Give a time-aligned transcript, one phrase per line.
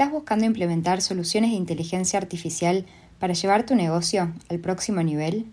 [0.00, 2.86] ¿Estás buscando implementar soluciones de inteligencia artificial
[3.18, 5.44] para llevar tu negocio al próximo nivel?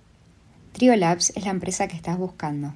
[0.72, 2.74] Trio Labs es la empresa que estás buscando.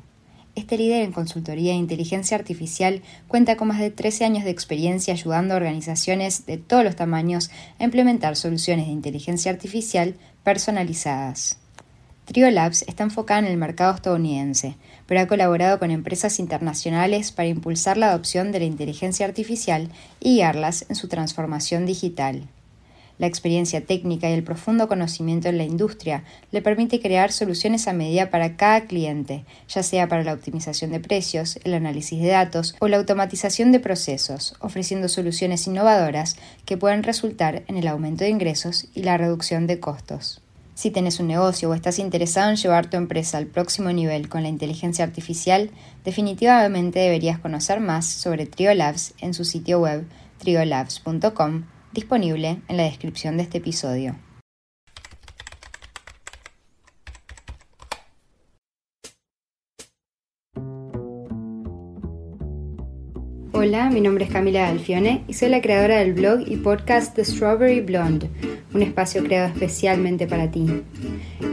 [0.55, 5.13] Este líder en consultoría de inteligencia artificial cuenta con más de 13 años de experiencia
[5.13, 7.49] ayudando a organizaciones de todos los tamaños
[7.79, 11.57] a implementar soluciones de inteligencia artificial personalizadas.
[12.25, 14.75] Trio Labs está enfocada en el mercado estadounidense,
[15.07, 20.35] pero ha colaborado con empresas internacionales para impulsar la adopción de la inteligencia artificial y
[20.35, 22.47] guiarlas en su transformación digital.
[23.21, 27.93] La experiencia técnica y el profundo conocimiento en la industria le permite crear soluciones a
[27.93, 32.75] medida para cada cliente, ya sea para la optimización de precios, el análisis de datos
[32.79, 38.31] o la automatización de procesos, ofreciendo soluciones innovadoras que pueden resultar en el aumento de
[38.31, 40.41] ingresos y la reducción de costos.
[40.73, 44.43] Si tienes un negocio o estás interesado en llevar tu empresa al próximo nivel con
[44.43, 45.71] la inteligencia artificial,
[46.03, 50.07] definitivamente deberías conocer más sobre Triolabs en su sitio web
[50.39, 54.15] triolabs.com, disponible en la descripción de este episodio.
[63.63, 67.23] Hola, mi nombre es Camila Alfione y soy la creadora del blog y podcast The
[67.23, 68.27] Strawberry Blonde
[68.73, 70.65] un espacio creado especialmente para ti.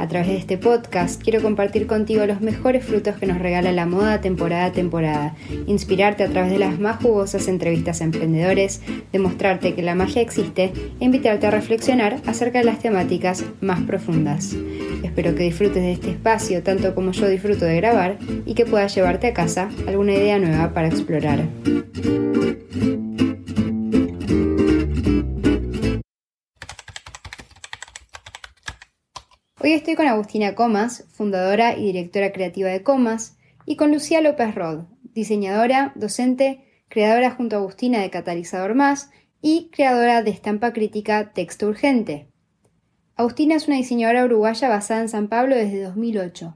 [0.00, 3.86] A través de este podcast quiero compartir contigo los mejores frutos que nos regala la
[3.86, 5.34] moda temporada a temporada,
[5.66, 8.80] inspirarte a través de las más jugosas entrevistas a emprendedores,
[9.12, 14.54] demostrarte que la magia existe e invitarte a reflexionar acerca de las temáticas más profundas.
[15.02, 18.94] Espero que disfrutes de este espacio tanto como yo disfruto de grabar y que puedas
[18.94, 21.44] llevarte a casa alguna idea nueva para explorar.
[29.60, 34.54] Hoy estoy con Agustina Comas, fundadora y directora creativa de Comas, y con Lucía López
[34.54, 39.10] Rod, diseñadora, docente, creadora junto a Agustina de Catalizador Más
[39.42, 42.28] y creadora de estampa crítica Texto Urgente.
[43.16, 46.54] Agustina es una diseñadora uruguaya basada en San Pablo desde 2008.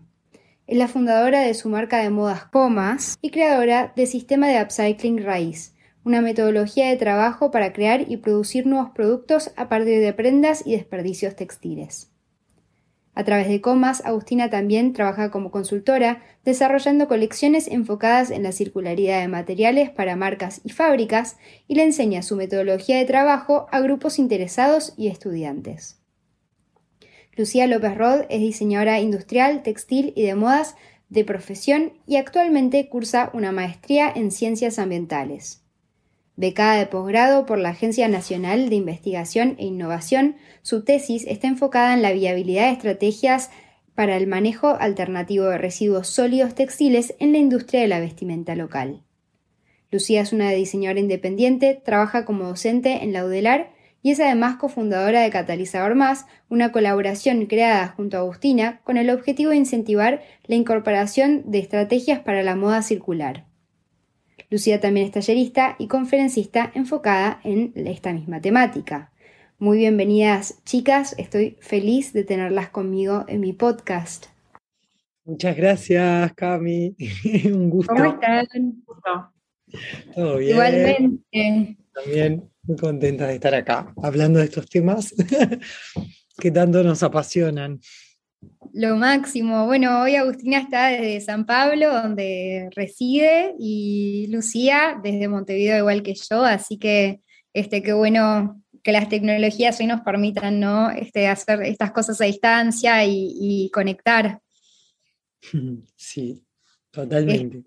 [0.73, 5.23] Es la fundadora de su marca de modas Comas y creadora de Sistema de Upcycling
[5.23, 10.67] Raíz, una metodología de trabajo para crear y producir nuevos productos a partir de prendas
[10.67, 12.11] y desperdicios textiles.
[13.15, 19.21] A través de Comas, Agustina también trabaja como consultora, desarrollando colecciones enfocadas en la circularidad
[19.21, 21.37] de materiales para marcas y fábricas
[21.69, 26.02] y le enseña su metodología de trabajo a grupos interesados y estudiantes.
[27.35, 30.77] Lucía López Rod es diseñadora industrial, textil y de modas
[31.09, 35.63] de profesión y actualmente cursa una maestría en ciencias ambientales.
[36.37, 41.95] Becada de posgrado por la Agencia Nacional de Investigación e Innovación, su tesis está enfocada
[41.95, 43.51] en la viabilidad de estrategias
[43.95, 49.03] para el manejo alternativo de residuos sólidos textiles en la industria de la vestimenta local.
[49.91, 53.72] Lucía es una diseñadora independiente, trabaja como docente en la UDELAR
[54.03, 59.11] y es además cofundadora de Catalizador Más, una colaboración creada junto a Agustina con el
[59.11, 63.47] objetivo de incentivar la incorporación de estrategias para la moda circular.
[64.51, 69.13] Lucía también es tallerista y conferencista enfocada en esta misma temática.
[69.59, 71.15] Muy bienvenidas, chicas.
[71.17, 74.27] Estoy feliz de tenerlas conmigo en mi podcast.
[75.25, 76.97] Muchas gracias, Cami.
[77.45, 77.95] Un gusto.
[77.95, 78.49] ¿Cómo están?
[80.15, 80.51] Todo bien.
[80.51, 81.77] Igualmente.
[81.93, 85.15] También muy contenta de estar acá hablando de estos temas
[86.39, 87.81] que tanto nos apasionan.
[88.73, 89.67] Lo máximo.
[89.67, 96.15] Bueno, hoy Agustina está desde San Pablo, donde reside, y Lucía desde Montevideo, igual que
[96.15, 97.21] yo, así que
[97.53, 100.91] este, qué bueno que las tecnologías hoy nos permitan ¿no?
[100.91, 104.41] este, hacer estas cosas a distancia y, conectar.
[105.97, 106.45] Sí,
[106.91, 107.65] totalmente.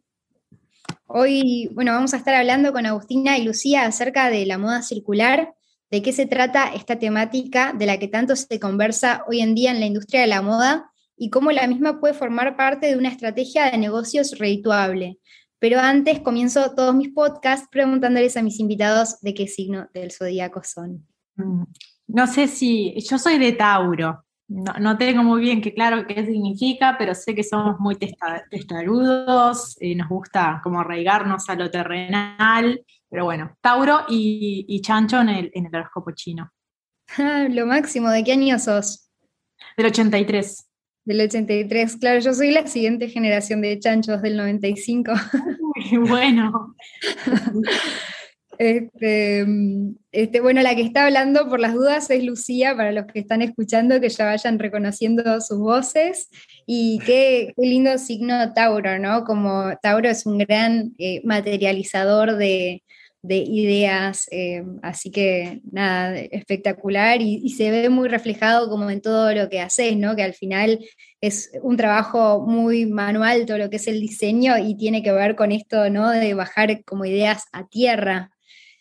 [1.08, 5.54] Hoy, bueno, vamos a estar hablando con Agustina y Lucía acerca de la moda circular
[5.92, 9.72] de qué se trata esta temática de la que tanto se conversa hoy en día
[9.72, 13.10] en la industria de la moda y cómo la misma puede formar parte de una
[13.10, 15.20] estrategia de negocios redituable.
[15.60, 20.64] Pero antes comienzo todos mis podcasts preguntándoles a mis invitados de qué signo del zodíaco
[20.64, 21.08] son.
[21.36, 21.64] Mm,
[22.08, 26.96] no sé si, yo soy de Tauro, no, tengo muy bien qué claro qué significa,
[27.00, 33.26] pero sé que somos muy testarudos, eh, nos gusta como arraigarnos a lo terrenal, pero
[33.26, 36.52] bueno, Tauro y, Chancho en el, en el horóscopo chino.
[37.50, 39.10] lo máximo, ¿de qué año sos?
[39.78, 40.68] Del 83.
[41.06, 45.14] Del 83, claro, yo soy la siguiente generación de chanchos del 95.
[45.92, 46.76] Muy bueno.
[48.58, 49.46] Este,
[50.16, 53.42] este, bueno, la que está hablando por las dudas es Lucía, para los que están
[53.42, 56.30] escuchando, que ya vayan reconociendo sus voces.
[56.66, 59.24] Y qué, lindo signo Tauro, ¿no?
[59.26, 62.84] Como Tauro es un gran eh, materializador de,
[63.26, 69.34] de ideas, eh, así que nada, espectacular y, se ve muy reflejado como en todo
[69.34, 70.16] lo que haces, ¿no?
[70.16, 70.80] Que al final
[71.22, 75.36] es un trabajo muy manual todo lo que es el diseño y tiene que ver
[75.36, 76.10] con esto, ¿no?
[76.10, 78.35] De bajar como ideas a tierra.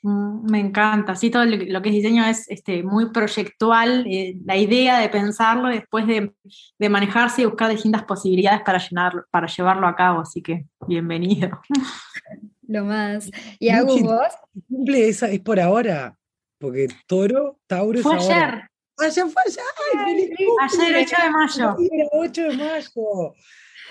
[0.07, 4.55] Mm, me encanta, sí, todo lo que es diseño es este, muy proyectual, eh, la
[4.55, 6.31] idea de pensarlo después de,
[6.79, 11.59] de, manejarse y buscar distintas posibilidades para, llenar, para llevarlo a cabo, así que bienvenido.
[12.69, 13.31] Lo más.
[13.59, 14.29] ¿Y hago vos?
[14.69, 16.15] Cumple esa es por ahora,
[16.59, 18.69] porque Toro, Tauro fue ayer.
[18.99, 19.65] Ayer fue ayer.
[20.05, 21.77] Ay, ayer, 8 de mayo.
[22.13, 23.35] 8 de mayo.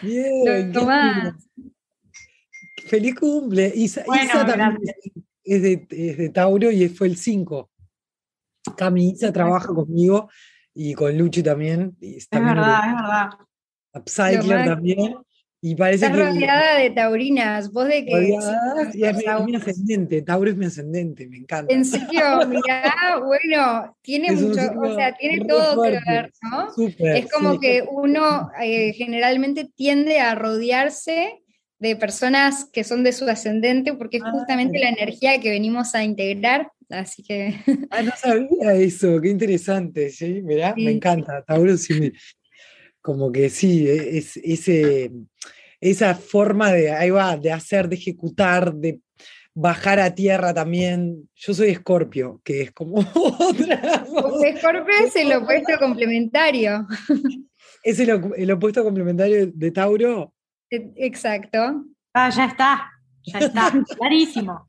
[0.04, 0.71] Bien.
[0.71, 1.50] Tomás.
[2.88, 3.71] Feliz cumple.
[3.74, 4.77] Isa, Isa también
[5.44, 7.69] es de, es de, Tauro y fue el 5.
[8.78, 10.30] Cami Isa trabaja conmigo
[10.74, 11.98] y con Luchi también.
[12.01, 13.30] es verdad, es verdad.
[13.94, 15.16] Upcycler también.
[15.66, 18.12] Y parece Estás rodeada de taurinas, vos de que...
[18.92, 21.74] y es, mi, ascendente, Tauro es mi ascendente, me encanta.
[21.74, 22.94] En serio, mirá,
[23.25, 26.68] bueno, tiene mucho, o sea, tiene todo que ver, ¿no?
[27.16, 31.43] es como que uno eh, generalmente tiende a rodearse
[31.83, 35.94] de personas que son de su ascendente porque es ah, justamente la energía que venimos
[35.95, 37.56] a integrar, así que...
[37.91, 42.13] Ah, no sabía eso, qué interesante, sí, mirá, me encanta, Tauro sí me
[43.01, 45.12] como que sí, e, es, ese,
[45.81, 49.01] esa forma de, ahí va, de hacer, de ejecutar, de
[49.53, 51.30] bajar a tierra también.
[51.35, 54.06] Yo soy escorpio, que es como otra.
[54.45, 56.88] Escorpio es el opuesto complementario.
[57.83, 60.32] ¿Es el, opuesto complementario de Tauro?
[60.96, 61.86] Exacto.
[62.14, 62.92] Ah, ya está,
[63.24, 64.68] ya está, clarísimo.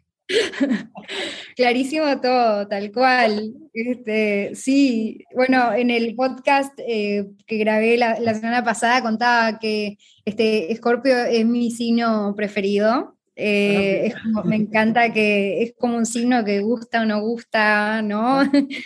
[1.54, 3.52] Clarísimo todo, tal cual.
[3.72, 9.98] Este, sí, bueno, en el podcast eh, que grabé la, la, semana pasada contaba que
[10.24, 13.13] este Scorpio es mi signo preferido.
[13.36, 14.12] Eh,
[14.44, 18.42] me encanta que es como un signo que gusta o no gusta, ¿no?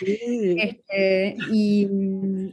[0.59, 1.87] Este, y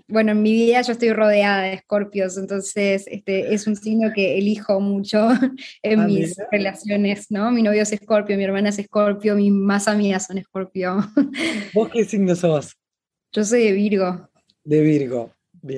[0.09, 4.39] bueno, en mi vida yo estoy rodeada de escorpios, entonces este, es un signo que
[4.39, 5.29] elijo mucho
[5.83, 7.51] en ah, mis relaciones, ¿no?
[7.51, 10.99] Mi novio es escorpio, mi hermana es escorpio, mis más amigas son escorpio.
[11.75, 12.77] ¿Vos qué signo sos?
[13.33, 14.31] Yo soy de Virgo.
[14.65, 15.36] De Virgo.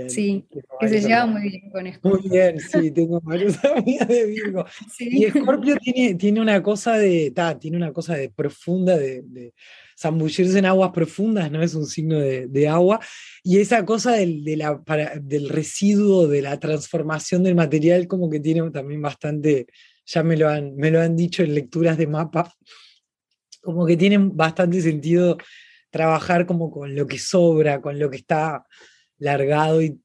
[0.09, 0.45] Sí,
[0.81, 2.21] que se lleva muy bien con Scorpio.
[2.21, 4.65] Muy bien, sí, tengo varios amigas de Virgo.
[5.01, 9.53] Y Scorpio tiene, tiene una cosa de, tiene una cosa de profunda, de,
[9.99, 11.63] zambullirse en aguas profundas, ¿no?
[11.63, 13.01] Es un signo de, agua.
[13.43, 14.81] Y esa cosa del, de la,
[15.21, 19.67] del residuo, de la transformación del material, como que tiene también bastante,
[20.07, 22.53] ya me lo han, me lo han dicho en lecturas de mapa,
[23.61, 25.37] como que tiene bastante sentido
[25.91, 28.65] trabajar como con lo que sobra, con lo que está
[29.19, 29.99] largado y,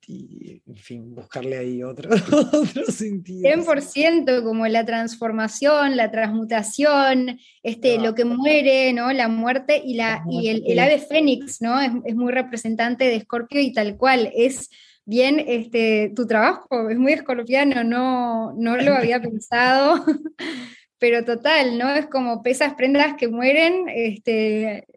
[0.66, 2.10] en fin, buscarle ahí otro,
[2.54, 3.48] otro sentido.
[3.48, 9.14] 100% como la transformación, la transmutación, este, lo que muere, ¿no?
[9.14, 11.80] La muerte y, la, y el, ave fénix, ¿no?
[11.80, 14.70] Es, muy representante de Escorpio y tal cual, es
[15.06, 20.04] bien este, tu trabajo, es muy escorpiano, no, no lo había pensado,
[20.98, 21.94] pero total, ¿no?
[21.94, 24.88] Es como pesas prendas que mueren, este,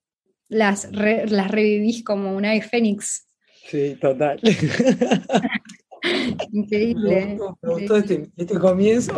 [0.49, 3.26] las, las revivís como un ave fénix.
[3.69, 4.41] Sí, total.
[6.53, 7.39] Increíble.
[7.63, 9.13] Me gustó, Este, este, comienzo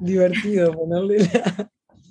[0.00, 1.70] divertido ponerle la...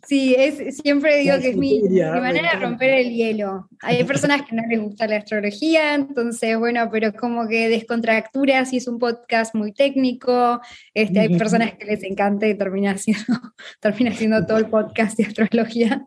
[0.10, 3.70] Sí, es, siempre digo que es mi, manera de romper el hielo.
[3.84, 8.78] Hay personas que no les gusta la astrología, entonces, bueno, pero como que descontractura si
[8.78, 10.62] es un podcast muy técnico.
[10.96, 13.24] Este, hay personas que les encanta y termina haciendo,
[13.80, 16.04] termina haciendo todo el podcast de astrología.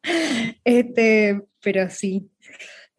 [0.64, 2.28] Este, pero sí.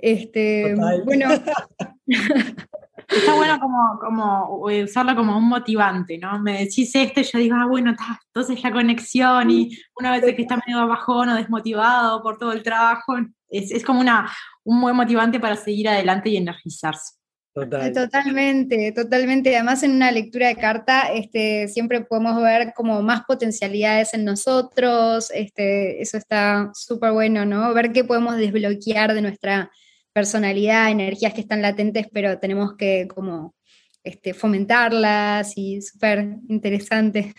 [0.04, 1.30] Este, bueno.
[3.08, 6.40] Está bueno como, como usarlo como un motivante, ¿no?
[6.40, 7.96] Me decís esto y yo digo, ah, bueno,
[8.26, 12.64] entonces la conexión y una vez que está medio bajón o desmotivado por todo el
[12.64, 13.16] trabajo,
[13.50, 14.30] es, como una,
[14.64, 17.16] un buen motivante para seguir adelante y energizarse.
[17.54, 19.56] Totalmente, totalmente.
[19.56, 25.30] Además, en una lectura de carta, este, siempre podemos ver como más potencialidades en nosotros.
[25.34, 27.74] Este, eso está súper bueno, ¿no?
[27.74, 29.72] Ver qué podemos desbloquear de nuestra
[30.14, 33.56] personalidad, energías que están latentes, pero tenemos que como
[34.04, 37.34] este, fomentarlas y súper interesante.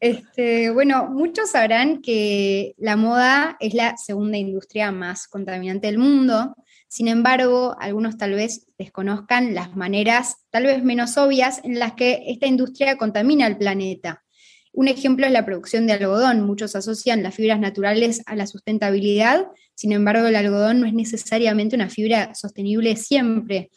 [0.00, 6.54] Este, bueno, muchos sabrán que la moda es la segunda industria más contaminante del mundo.
[6.86, 12.22] Sin embargo, algunos tal vez desconozcan las maneras, tal vez menos obvias, en las que
[12.26, 14.24] esta industria contamina el planeta.
[14.72, 16.42] Un ejemplo es la producción de algodón.
[16.42, 21.76] Muchos asocian las fibras naturales a la sustentabilidad, sin embargo el algodón no es necesariamente
[21.76, 23.70] una fibra sostenible siempre.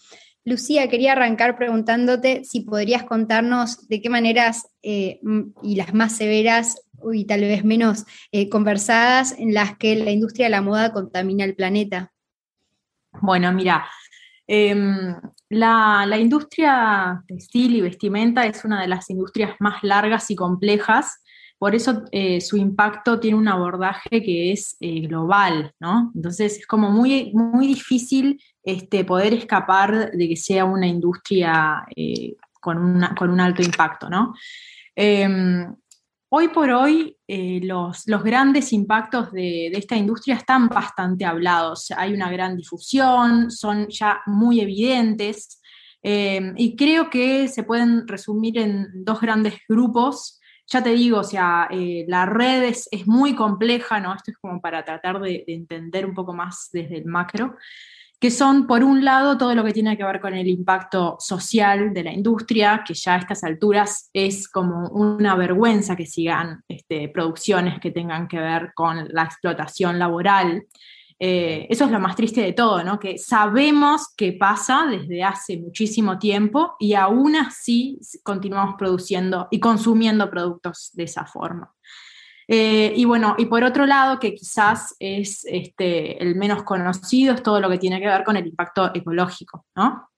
[0.46, 5.20] Lucía, quería arrancar preguntándote si podrías contarnos de qué maneras eh,
[5.62, 6.82] y las más severas
[7.14, 11.46] y tal vez menos eh, conversadas en las que la industria de la moda contamina
[11.46, 12.12] el planeta?
[13.22, 13.86] Bueno, mira,
[14.48, 15.16] em,
[15.50, 21.22] la, industria textil y vestimenta es una de las industrias más largas y complejas,
[21.60, 26.12] por eso eh, su impacto tiene un abordaje que es eh, global, ¿no?
[26.16, 31.86] Entonces es como muy, muy difícil este, poder escapar de que sea una industria
[32.60, 34.34] con, con, un alto impacto, ¿no?
[35.02, 35.76] Em,
[36.30, 41.92] hoy por hoy, eh, los, grandes impactos de, esta industria están bastante hablados.
[41.96, 45.62] Hay una gran difusión, son ya muy evidentes
[46.02, 50.39] em, y creo que se pueden resumir en dos grandes grupos.
[50.70, 54.14] Ya te digo, o sea, eh, la red es, muy compleja, ¿no?
[54.14, 57.56] Esto es como para tratar de entender un poco más desde el macro
[58.20, 61.94] que son, por un lado, todo lo que tiene que ver con el impacto social
[61.94, 67.08] de la industria, que ya a estas alturas es como una vergüenza que sigan este,
[67.08, 70.66] producciones que tengan que ver con la explotación laboral.
[71.20, 72.98] Eh, eso es lo más triste de todo, ¿no?
[73.00, 80.30] Que sabemos que pasa desde hace muchísimo tiempo y aún así continuamos produciendo y consumiendo
[80.30, 81.74] productos de esa forma.
[82.48, 87.44] Eh, y bueno, y por otro lado, que quizás es este, el menos conocido, es
[87.44, 90.10] todo lo que tiene que ver con el impacto ecológico, ¿no?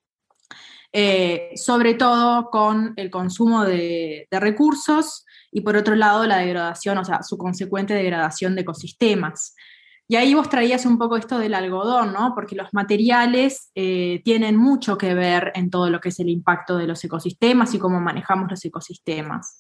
[0.94, 7.06] Eh, sobre todo con el consumo de, recursos y por otro lado la degradación, o
[7.06, 9.56] sea, su consecuente degradación de ecosistemas.
[10.12, 12.34] Y ahí vos traías un poco esto del algodón, ¿no?
[12.36, 16.78] Porque los materiales eh, tienen mucho que ver en todo lo que es el impacto
[16.78, 19.58] de los ecosistemas y cómo manejamos los ecosistemas.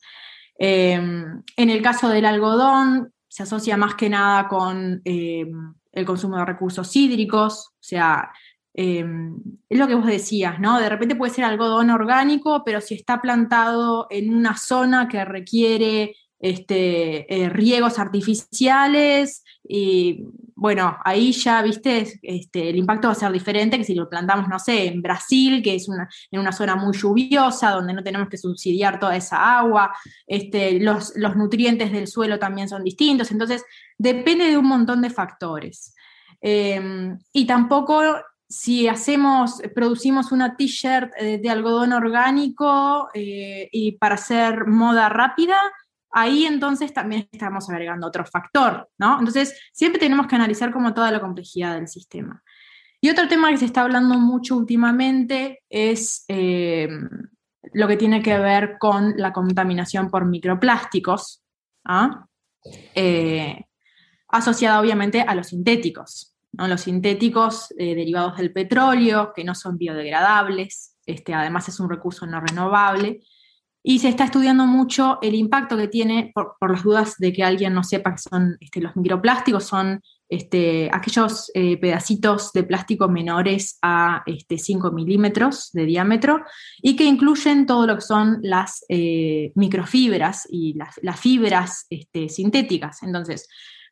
[0.60, 6.36] Em, en el caso del algodón, se asocia más que nada con em, el consumo
[6.36, 8.29] de recursos hídricos, o sea,
[8.74, 9.38] em,
[9.70, 10.81] es lo que vos decías, ¿no?
[10.81, 16.13] De repente puede ser algodón orgánico, pero si está plantado en una zona que requiere
[16.41, 23.31] este, eh, riegos artificiales y bueno, ahí ya, viste, este, el impacto va a ser
[23.31, 26.75] diferente que si lo plantamos, no sé, en Brasil, que es una, en una zona
[26.75, 29.91] muy lluviosa, donde no tenemos que subsidiar toda esa agua,
[30.27, 33.63] este, los, nutrientes del suelo también son distintos, entonces
[33.98, 35.95] depende de un montón de factores.
[36.41, 38.03] Em, y tampoco
[38.48, 45.57] si hacemos, producimos una t-shirt eh, de algodón orgánico eh, y para hacer moda rápida,
[46.12, 49.20] ahí entonces también estamos agregando otro factor, ¿no?
[49.20, 52.44] Entonces, siempre tenemos que analizar como toda la complejidad del sistema.
[53.00, 56.88] Y otro tema que se está hablando mucho últimamente es eh,
[57.74, 61.44] lo que tiene que ver con la contaminación por microplásticos,
[61.86, 62.27] ¿ah?
[62.96, 63.65] eh,
[64.27, 66.68] asociada obviamente a los sintéticos, ¿no?
[66.68, 72.25] los sintéticos eh, derivados del petróleo, que no son biodegradables, este, además es un recurso
[72.27, 73.22] no renovable,
[73.83, 77.73] y se está estudiando mucho el impacto que tiene, por, las dudas de que alguien
[77.73, 83.79] no sepa que son este, los microplásticos, son este, aquellos eh, pedacitos de plástico menores
[83.81, 86.43] a este, 5 milímetros de diámetro
[86.81, 93.01] y que incluyen todo lo que son las eh, microfibras y las, fibras este, sintéticas.
[93.03, 93.50] Entonces,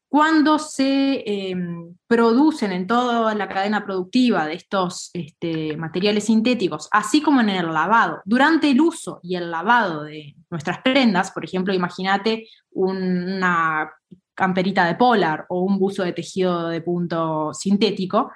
[0.10, 7.22] cuando se em, producen en toda la cadena productiva de estos este, materiales sintéticos, así
[7.22, 11.76] como en el lavado, durante el uso y el lavado de nuestras prendas, por ejemplo,
[11.76, 13.92] imagínate una
[14.34, 18.32] camperita de polar o un buzo de tejido de punto sintético,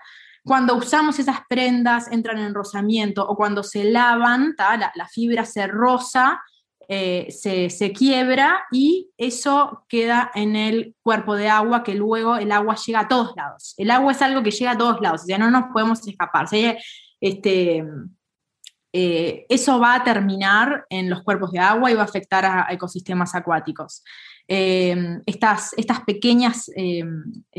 [0.46, 5.66] cuando usamos esas prendas entran en rozamiento o cuando se lavan, la, la, fibra se
[5.68, 6.42] rosa
[6.88, 12.76] eh, se, quiebra y eso queda en el cuerpo de agua que luego el agua
[12.76, 13.74] llega a todos lados.
[13.78, 16.48] El agua es algo que llega a todos lados, o sea, no nos podemos escapar.
[17.22, 17.84] este,
[18.96, 22.68] eh, eso va a terminar en los cuerpos de agua y va a afectar a,
[22.70, 24.04] ecosistemas acuáticos.
[24.48, 26.70] Eh, estas, estas, pequeñas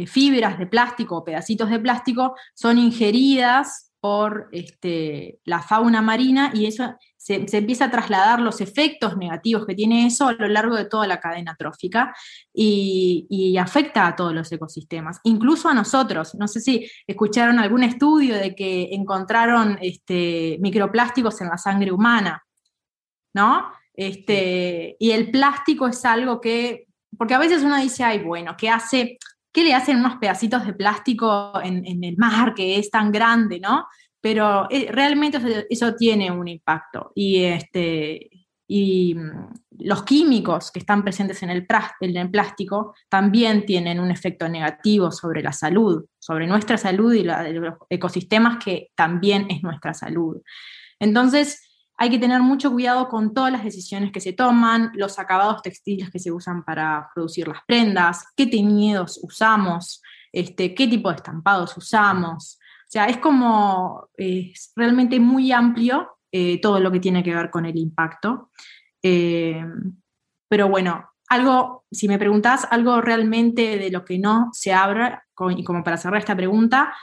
[0.07, 6.67] fibras de plástico o pedacitos de plástico son ingeridas por este, la fauna marina y
[6.67, 10.85] eso se, empieza a trasladar los efectos negativos que tiene eso a lo largo de
[10.85, 12.15] toda la cadena trófica
[12.53, 16.35] y, afecta a todos los ecosistemas, incluso a nosotros.
[16.35, 22.45] No sé si escucharon algún estudio de que encontraron este, microplásticos en la sangre humana,
[23.33, 23.73] ¿no?
[23.95, 28.69] Este, y el plástico es algo que, porque a veces uno dice, ay, bueno, ¿qué
[28.69, 29.17] hace?
[29.55, 33.87] ¿qué le hacen unos pedacitos de plástico en, el mar que es tan grande, no?
[34.25, 37.13] Pero eh, realmente eso, tiene un impacto.
[37.15, 38.31] Y, este,
[38.67, 45.13] y mm, los químicos que están presentes en el, plástico también tienen un efecto negativo
[45.13, 49.93] sobre la salud, sobre nuestra salud y la de los ecosistemas que también es nuestra
[49.93, 50.41] salud.
[50.99, 51.61] Entonces,
[51.99, 56.09] hay que tener mucho cuidado con todas las decisiones que se toman, los acabados textiles
[56.09, 60.01] que se usan para producir las prendas, qué teñidos usamos,
[60.33, 62.59] este, qué tipo de estampados usamos.
[62.95, 67.51] O sea, es como es realmente muy amplio eh, todo lo que tiene que ver
[67.51, 68.51] con el impacto.
[69.03, 69.65] Eh,
[70.49, 75.19] pero bueno, algo, si me preguntás, algo realmente de lo que no se abre,
[75.57, 76.95] y como para cerrar esta pregunta,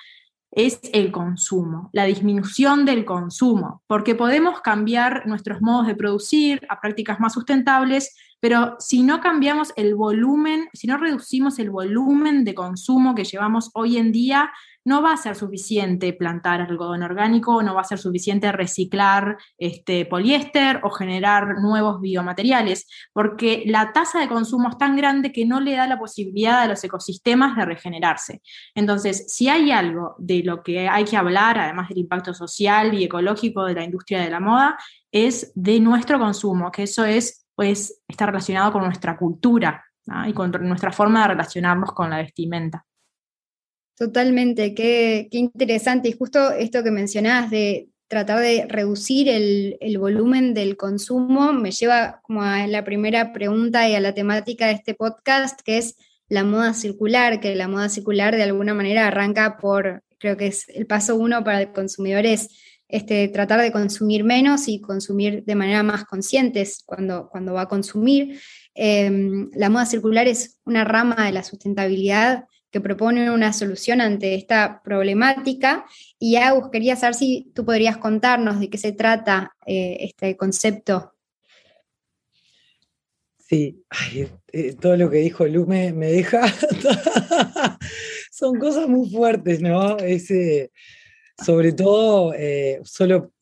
[0.50, 6.80] es el consumo, la disminución del consumo, porque podemos cambiar nuestros modos de producir a
[6.80, 12.56] prácticas más sustentables, pero si no cambiamos el volumen, si no reducimos el volumen de
[12.56, 14.52] consumo que llevamos hoy en día,
[14.84, 20.06] no va a ser suficiente plantar algodón orgánico, no va a ser suficiente reciclar este,
[20.06, 25.60] poliéster o generar nuevos biomateriales, porque la tasa de consumo es tan grande que no
[25.60, 28.42] le da la posibilidad a los ecosistemas de regenerarse.
[28.76, 33.04] Entonces, si hay algo de lo que hay que hablar, además del impacto social y
[33.04, 34.78] ecológico de la industria de la moda,
[35.12, 39.84] es de nuestro consumo, que eso es, pues, está relacionado con nuestra cultura
[40.26, 42.86] y con nuestra forma de relacionarnos con la vestimenta.
[44.02, 46.10] Totalmente, qué, interesante.
[46.10, 52.20] Y justo esto que mencionabas de tratar de reducir el, volumen del consumo me lleva
[52.24, 55.98] como a la primera pregunta y a la temática de este podcast, que es
[56.30, 60.68] la moda circular, que la moda circular de alguna manera arranca por, creo que es
[60.70, 62.50] el paso uno para el consumidor es
[62.88, 67.68] este, tratar de consumir menos y consumir de manera más consciente cuando, cuando va a
[67.68, 68.42] consumir.
[68.74, 74.34] Em, la moda circular es una rama de la sustentabilidad que propone una solución ante
[74.34, 75.86] esta problemática.
[76.18, 81.14] Y Agus, quería saber si tú podrías contarnos de qué se trata eh, este concepto.
[83.38, 83.84] Sí,
[84.54, 86.42] eh, todo lo que dijo Lu me, deja.
[88.32, 89.98] Son cosas muy fuertes, ¿no?
[89.98, 90.72] Ese,
[91.44, 93.34] sobre todo, eh, solo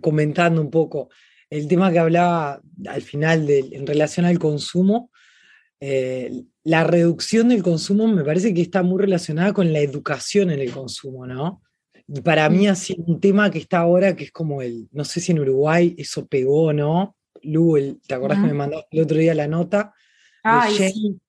[0.00, 1.08] comentando un poco,
[1.50, 5.10] el tema que hablaba al final en relación al consumo,
[6.64, 10.70] la reducción del consumo me parece que está muy relacionada con la educación en el
[10.70, 11.62] consumo, ¿no?
[12.06, 15.04] Y para mí ha sido un tema que está ahora, que es como el, no
[15.04, 17.16] sé si en Uruguay eso pegó o no.
[17.42, 19.92] Lu, ¿te acordás que me mandaste el otro día la nota?
[20.42, 21.20] Ay, sí.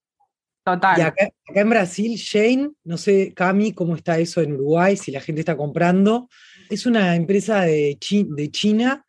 [0.64, 0.98] Total.
[0.98, 5.20] Y acá, en Brasil, Shane, no sé, Cami, cómo está eso en Uruguay, si la
[5.20, 6.30] gente está comprando.
[6.70, 7.98] Es una empresa de,
[8.30, 9.06] de China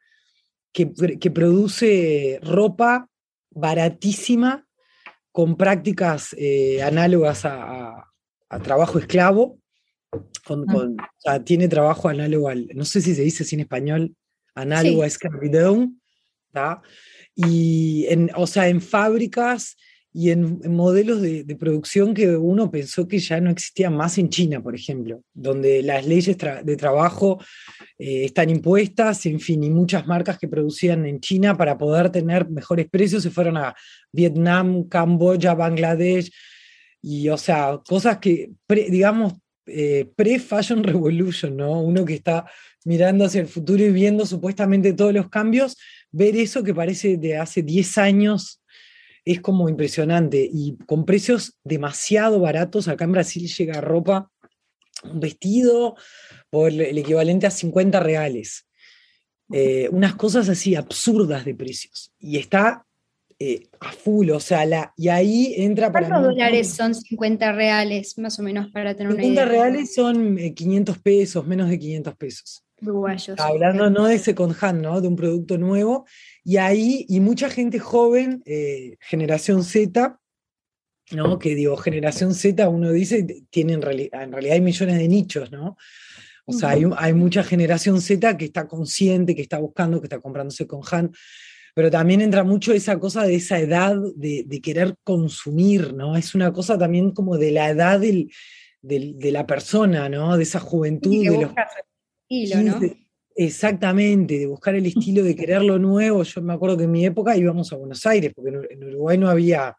[0.72, 0.90] que,
[1.20, 3.08] que produce ropa
[3.50, 4.63] baratísima
[5.34, 8.08] con prácticas eh, análogas a,
[8.62, 9.58] trabajo esclavo,
[10.44, 10.64] con,
[11.44, 14.14] tiene trabajo análogo al, no sé si se dice así en español,
[14.54, 15.88] análogo a esclavitud,
[17.34, 19.76] y en, o sea, en fábricas
[20.16, 24.62] y en, modelos de, producción que uno pensó que ya no existían más en China,
[24.62, 27.40] por ejemplo, donde las leyes de trabajo
[27.98, 32.48] eh, están impuestas, en fin, y muchas marcas que producían en China para poder tener
[32.48, 33.74] mejores precios se fueron a
[34.12, 36.30] Vietnam, Camboya, Bangladesh,
[37.02, 39.32] y o sea, cosas que, digamos,
[39.66, 41.80] eh, pre-Fashion Revolution, ¿no?
[41.80, 42.48] Uno que está
[42.84, 45.76] mirando hacia el futuro y viendo supuestamente todos los cambios,
[46.12, 48.60] ver eso que parece de hace 10 años
[49.24, 52.88] es como impresionante y con precios demasiado baratos.
[52.88, 54.30] Acá en Brasil llega ropa,
[55.02, 55.96] un vestido
[56.50, 58.66] por el equivalente a 50 reales.
[59.52, 62.12] Eh, unas cosas así absurdas de precios.
[62.18, 62.86] Y está
[63.38, 66.08] eh, a full, o sea, la, y ahí entra para...
[66.08, 69.44] ¿Cuántos dólares son 50 reales, más o menos, para tener una idea?
[69.44, 72.63] 50 reales son 500 eh, pesos, menos de 500 pesos.
[73.38, 75.00] Hablando no de second hand, ¿no?
[75.00, 76.06] De un producto nuevo.
[76.42, 80.18] Y ahí, y mucha gente joven, eh, generación Z,
[81.12, 81.38] ¿no?
[81.38, 85.76] Que digo, generación Z, uno dice, tiene en, realidad, hay millones de nichos, ¿no?
[86.46, 90.20] O sea, hay, hay, mucha generación Z que está consciente, que está buscando, que está
[90.20, 91.16] comprando second hand,
[91.74, 96.16] pero también entra mucho esa cosa de esa edad de, de querer consumir, ¿no?
[96.16, 98.30] Es una cosa también como de la edad del,
[98.82, 100.36] del, de la persona, ¿no?
[100.36, 101.24] De esa juventud.
[101.24, 101.52] de los,
[103.34, 106.22] exactamente, de buscar el estilo, de querer lo nuevo.
[106.22, 109.28] Yo me acuerdo que en mi época íbamos a Buenos Aires, porque en Uruguay no
[109.28, 109.76] había,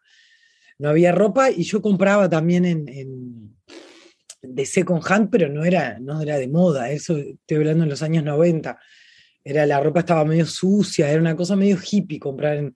[0.79, 3.55] no había ropa y yo compraba también en,
[4.41, 8.01] de second hand, pero no era, no era de moda, eso estoy hablando en los
[8.01, 8.77] años 90.
[9.43, 12.73] Era, la ropa estaba medio sucia, era una cosa medio hippie comprar en,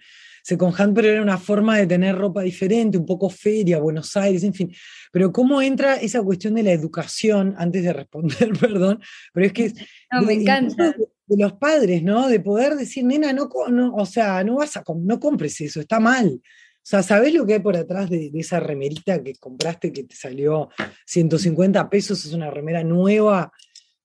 [0.49, 4.43] Second hand, pero era una forma de tener ropa diferente, un poco feria, Buenos Aires,
[4.43, 4.73] en fin.
[5.11, 8.99] Pero cómo entra esa cuestión de la educación, antes de responder, perdón,
[9.31, 9.73] pero es que...
[10.11, 10.95] No, me encanta.
[11.27, 12.27] De, los padres, ¿no?
[12.27, 15.99] De poder decir, nena, no, no, o sea, no vas a, no compres eso, está
[15.99, 16.41] mal.
[16.41, 20.05] O sea, ¿sabés lo que hay por atrás de, de, esa remerita que compraste que
[20.05, 20.69] te salió
[21.05, 22.25] 150 pesos?
[22.25, 23.51] Es una remera nueva.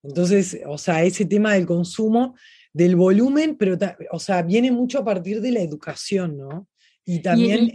[0.02, 2.34] Entonces, o sea, ese tema del consumo
[2.74, 3.78] del volumen, pero,
[4.10, 6.66] o sea, viene mucho a partir de la educación, ¿no?
[7.06, 7.70] Y también...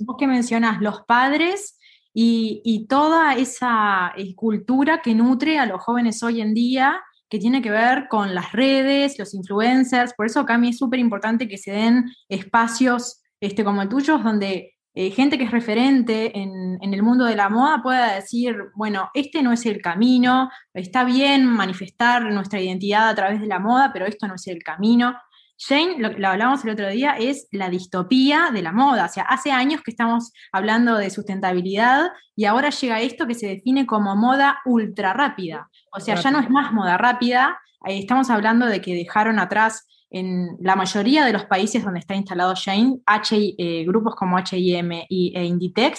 [0.00, 1.78] vos que mencionás, los padres
[2.12, 7.62] y, toda esa eh, cultura que nutre a los jóvenes hoy en día, que tiene
[7.62, 11.48] que ver con las redes, los influencers, por eso acá a mí es súper importante
[11.48, 16.78] que se den espacios este, como el tuyo, donde eh, gente que es referente en,
[16.80, 21.02] en, el mundo de la moda pueda decir, bueno, este no es el camino, está
[21.02, 25.16] bien manifestar nuestra identidad a través de la moda, pero esto no es el camino.
[25.58, 29.06] Jane, lo, lo hablábamos el otro día, es la distopía de la moda.
[29.06, 33.48] O sea, hace años que estamos hablando de sustentabilidad y ahora llega esto que se
[33.48, 35.68] define como moda ultra rápida.
[35.92, 40.56] O sea, ya no es más moda rápida, estamos hablando de que dejaron atrás en
[40.60, 45.44] la mayoría de los países donde está instalado Jane, H, eh, grupos como H&M e
[45.44, 45.98] Inditex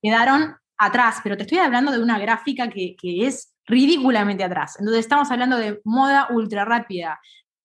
[0.00, 4.76] quedaron atrás, pero te estoy hablando de una gráfica que, que es ridículamente atrás.
[4.78, 7.18] Entonces estamos hablando de moda ultra rápida,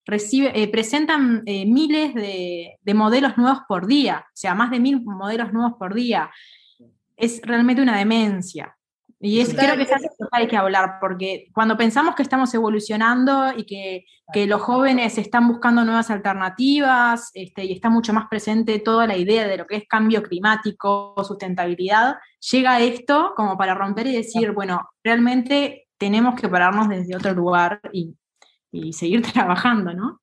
[0.04, 5.02] recibe, eh, presentan eh, miles de, modelos nuevos por día, o sea, más de mil
[5.02, 6.30] modelos nuevos por día.
[7.16, 8.76] Es realmente una demencia.
[9.24, 12.52] Y es, creo que es algo que hay que hablar, porque cuando pensamos que estamos
[12.54, 14.04] evolucionando y que,
[14.46, 19.46] los jóvenes están buscando nuevas alternativas este, y está mucho más presente toda la idea
[19.46, 22.16] de lo que es cambio climático, sustentabilidad,
[22.50, 27.80] llega esto como para romper y decir, bueno, realmente tenemos que pararnos desde otro lugar
[27.92, 28.16] y
[28.72, 30.20] y seguir trabajando, ¿no?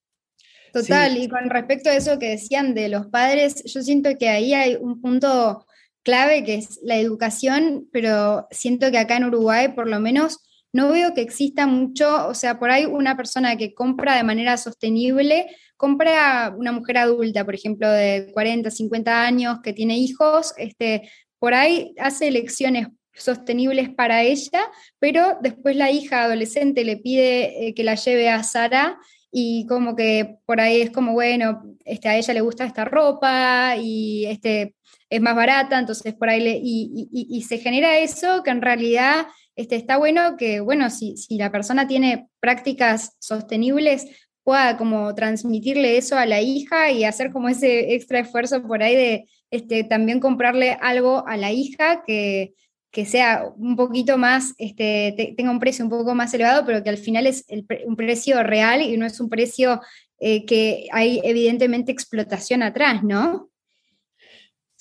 [0.73, 4.53] Total, y con respecto a eso que decían de los padres, yo siento que ahí
[4.53, 5.65] hay un punto
[6.09, 10.39] clave que es la educación, pero siento que acá en Uruguay por lo menos
[10.73, 14.57] no veo que exista mucho, o sea, por ahí una persona que compra de manera
[14.57, 15.45] sostenible,
[15.77, 21.53] compra una mujer adulta, por ejemplo, de 40, 50 años, que tiene hijos, este, por
[21.53, 24.61] ahí hace elecciones sostenibles para ella,
[24.97, 28.97] pero después la hija adolescente le pide eh, que la lleve a Sara
[29.31, 33.75] y como que por ahí es como, bueno, este, a ella le gusta esta ropa
[33.77, 34.75] y este,
[35.09, 39.75] es más barata, entonces por ahí le, y, se genera eso que en realidad este,
[39.75, 44.05] está bueno que, bueno, si, si la persona tiene prácticas sostenibles,
[44.43, 48.95] pueda como transmitirle eso a la hija y hacer como ese extra esfuerzo por ahí
[48.95, 52.53] de este, también comprarle algo a la hija que,
[52.91, 56.89] que sea un poquito más, este, tenga un precio un poco más elevado, pero que
[56.89, 57.45] al final es
[57.85, 59.81] un precio real y no es un precio
[60.19, 63.49] eh, que hay evidentemente explotación atrás, ¿no?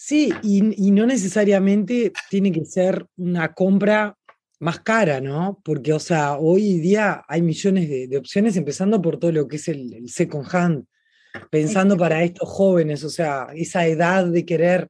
[0.09, 4.17] Sí, y, no necesariamente tiene que ser una compra
[4.59, 5.61] más cara, ¿no?
[5.63, 9.69] Porque, o sea, hoy día hay millones de, opciones, empezando por todo lo que es
[9.69, 10.87] el, el second hand,
[11.51, 14.89] pensando para estos jóvenes, o sea, esa edad de querer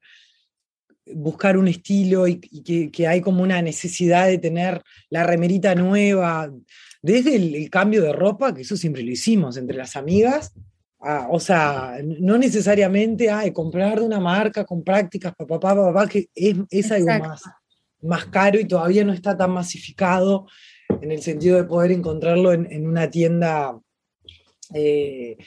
[1.05, 2.39] buscar un estilo y,
[2.89, 6.49] que, hay como una necesidad de tener la remerita nueva,
[7.01, 10.53] desde el, cambio de ropa, que eso siempre lo hicimos entre las amigas,
[11.29, 16.07] o sea, no necesariamente ah, de comprar de una marca con prácticas, papá, papá, papá,
[16.07, 17.43] que es, algo más,
[18.01, 20.47] más caro y todavía no está tan masificado
[21.01, 23.79] en el sentido de poder encontrarlo en, una tienda
[24.73, 25.37] eh,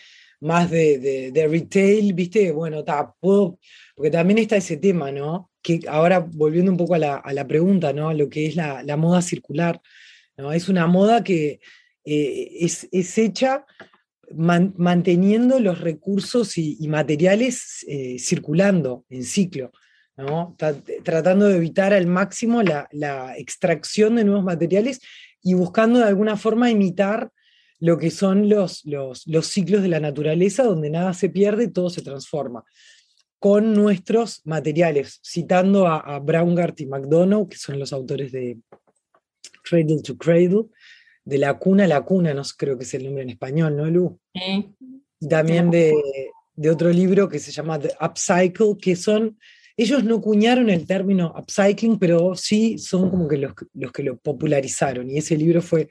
[0.41, 2.51] más de, de, retail, ¿viste?
[2.53, 2.85] Bueno,
[3.21, 3.59] puedo,
[3.95, 5.51] porque también está ese tema, ¿no?
[5.63, 8.09] que ahora volviendo un poco a la, pregunta, ¿no?
[8.09, 9.81] A lo que es la, moda circular,
[10.37, 10.53] ¿no?
[10.53, 11.61] Es una moda que
[12.05, 13.65] eh, es, hecha
[14.37, 19.73] manteniendo los recursos y, materiales eh, circulando en ciclo,
[21.03, 25.01] tratando de evitar al máximo la, extracción de nuevos materiales
[25.43, 27.31] y buscando de alguna forma imitar
[27.79, 28.83] lo que son los
[29.43, 32.65] ciclos de la naturaleza, donde nada se pierde, todo se transforma.
[33.39, 38.59] Con nuestros materiales, citando a, a Braungart y McDonough, que son los autores de
[39.65, 40.67] Cradle to Cradle,
[41.25, 43.87] de La Cuna a la Cuna, no creo que es el nombre en español, ¿no,
[43.87, 44.19] Lu?
[45.29, 45.95] También de,
[46.71, 49.39] otro libro que se llama The Upcycle, que son,
[49.77, 54.17] ellos no cuñaron el término upcycling, pero sí son como que los, los que lo
[54.17, 55.87] popularizaron, y ese libro fue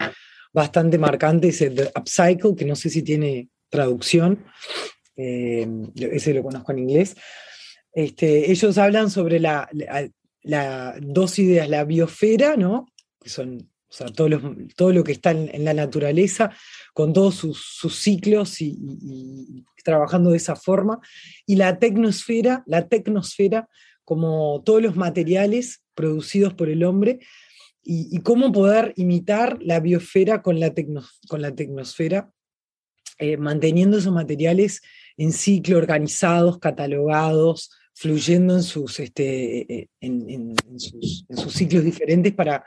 [0.53, 4.45] bastante marcante, ese The Upcycle, que no sé si tiene traducción,
[5.15, 7.15] eh, ese lo conozco en inglés,
[7.93, 9.69] este, ellos hablan sobre la,
[11.01, 12.87] dos ideas, la biosfera, ¿no?
[13.21, 13.70] que son
[14.13, 16.51] todo, lo, que está en, la naturaleza,
[16.93, 20.99] con todos sus, ciclos y, trabajando de esa forma,
[21.45, 23.67] y la tecnosfera, la tecnosfera
[24.05, 27.19] como todos los materiales producidos por el hombre,
[27.83, 30.73] y, cómo poder imitar la biosfera con la,
[31.27, 32.31] con la tecnosfera,
[33.17, 34.81] eh, manteniendo esos materiales
[35.17, 42.63] en ciclo, organizados, catalogados, fluyendo en sus, este, eh, en, sus, ciclos diferentes para,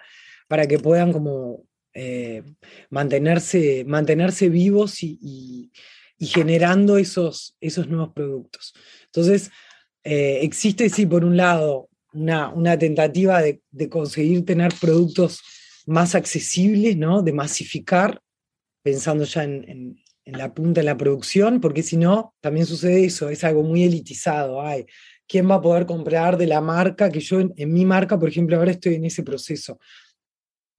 [0.48, 2.42] para que puedan como eh,
[2.90, 5.70] mantenerse, mantenerse vivos y,
[6.20, 8.72] generando esos, esos nuevos productos.
[9.06, 9.50] Entonces,
[10.04, 15.40] eh, existe, sí, por un lado, una, tentativa de, conseguir tener productos
[15.86, 17.22] más accesibles, ¿no?
[17.22, 18.20] de masificar,
[18.82, 23.44] pensando ya en, la punta de la producción, porque si no, también sucede eso, es
[23.44, 24.62] algo muy elitizado.
[24.62, 24.86] Ay,
[25.28, 27.10] ¿Quién va a poder comprar de la marca?
[27.10, 29.78] Que yo en, mi marca, por ejemplo, ahora estoy en ese proceso.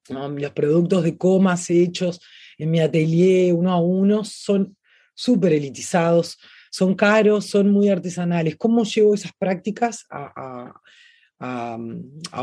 [0.09, 2.19] Los productos de comas hechos
[2.57, 4.77] en mi atelier uno a uno son
[5.13, 6.37] súper elitizados,
[6.71, 8.55] son caros, son muy artesanales.
[8.57, 10.73] ¿Cómo llevo esas prácticas a,
[11.39, 11.77] a,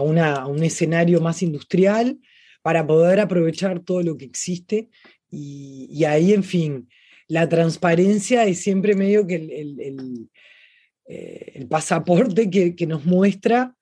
[0.01, 2.18] un escenario más industrial
[2.62, 4.88] para poder aprovechar todo lo que existe.
[5.31, 6.88] Y, ahí, en fin,
[7.27, 10.29] la transparencia es siempre medio que el,
[11.07, 13.75] eh, pasaporte que, nos muestra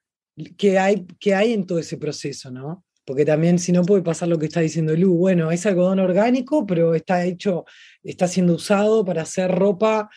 [0.57, 2.85] qué hay, hay en todo ese proceso, ¿no?
[3.05, 6.65] Porque también si no puede pasar lo que está diciendo Lu, bueno, es algodón orgánico,
[6.65, 7.65] pero está hecho,
[8.03, 10.09] está siendo usado para hacer ropa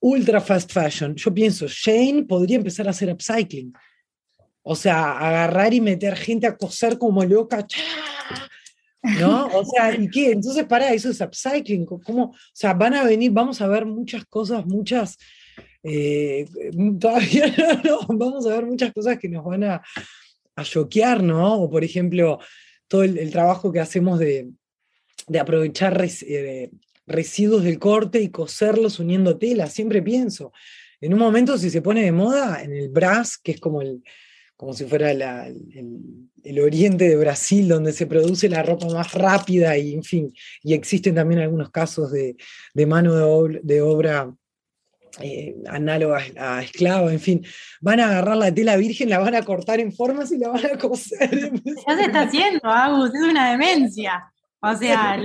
[0.00, 1.14] ultra fast fashion.
[1.14, 3.72] Yo pienso, Shane podría empezar a hacer upcycling.
[4.62, 7.66] O sea, agarrar y meter gente a coser como loca.
[9.18, 9.46] ¿No?
[9.46, 10.32] O sea, ¿y qué?
[10.32, 11.86] Entonces, para eso es upcycling.
[11.86, 12.24] ¿Cómo?
[12.24, 15.18] O sea, van a venir, vamos a ver muchas cosas, muchas.
[15.82, 16.46] Eh,
[17.00, 17.46] todavía
[17.84, 19.82] no, vamos a ver muchas cosas que nos van a,
[20.56, 21.62] a choquear, ¿no?
[21.62, 22.38] O por ejemplo,
[22.88, 24.50] todo el, trabajo que hacemos de,
[25.28, 26.70] de aprovechar eh,
[27.06, 29.72] residuos del corte y coserlos uniendo telas.
[29.72, 30.52] Siempre pienso,
[31.00, 34.02] en un momento si se pone de moda, en el brass, que es como el,
[34.62, 39.94] como si fuera el, oriente de Brasil, donde se produce la ropa más rápida y,
[39.94, 42.36] en fin, y existen también algunos casos de,
[42.86, 43.14] mano
[43.62, 44.32] de obra,
[45.20, 47.46] eh, análoga a esclava, en fin,
[47.80, 50.66] van a agarrar la tela virgen, la van a cortar en formas y la van
[50.66, 51.52] a coser.
[51.86, 54.32] Ya se está haciendo, Agus, es una demencia.
[54.64, 55.18] O sea,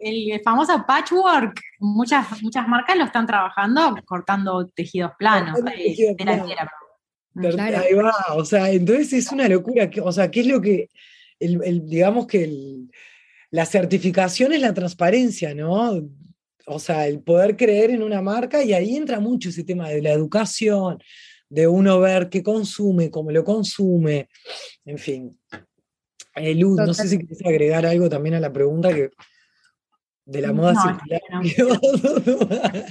[0.00, 6.14] el famoso patchwork, muchas, muchas marcas lo están trabajando cortando tejidos planos, eh,
[7.34, 10.90] Ahí va, o sea, entonces es una locura, o sea, ¿qué es lo que,
[11.40, 12.86] el, digamos que
[13.50, 16.02] la certificación es la transparencia, ¿no?
[16.66, 20.02] O sea, el poder creer en una marca y ahí entra mucho ese tema de
[20.02, 20.98] la educación,
[21.48, 24.28] de uno ver qué consume, cómo lo consume,
[24.84, 25.38] en fin.
[26.34, 29.10] Eh, Luz, no sé si quieres agregar algo también a la pregunta que,
[30.24, 31.20] de la moda circular.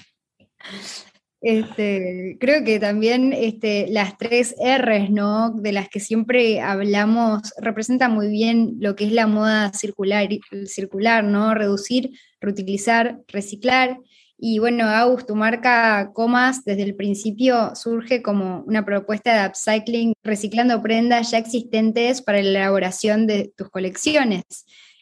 [1.41, 5.49] Este, creo que también este, las tres R's, ¿no?
[5.49, 10.29] De las que siempre hablamos, representan muy bien lo que es la moda circular,
[10.67, 11.55] circular ¿no?
[11.55, 13.97] Reducir, reutilizar, reciclar.
[14.37, 20.13] Y bueno, August, tu marca Comas desde el principio surge como una propuesta de upcycling,
[20.23, 24.43] reciclando prendas ya existentes para la elaboración de tus colecciones.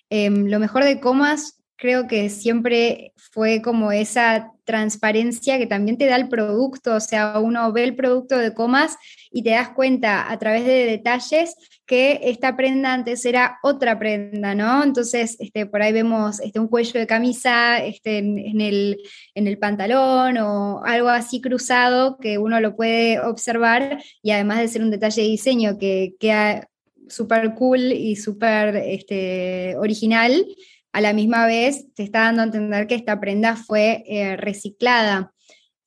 [0.09, 6.05] Em, lo mejor de Comas creo que siempre fue como esa transparencia que también te
[6.05, 8.97] da el producto, o sea, uno ve el producto de comas
[9.31, 14.53] y te das cuenta a través de detalles que esta prenda antes era otra prenda,
[14.53, 14.83] ¿no?
[14.83, 18.97] Entonces, este, por ahí vemos este, un cuello de camisa este, en, el,
[19.33, 24.67] en el pantalón o algo así cruzado que uno lo puede observar y además de
[24.67, 26.67] ser un detalle de diseño que queda
[27.07, 30.45] súper cool y súper este, original,
[30.91, 35.33] a la misma vez te está dando a entender que esta prenda fue eh, reciclada.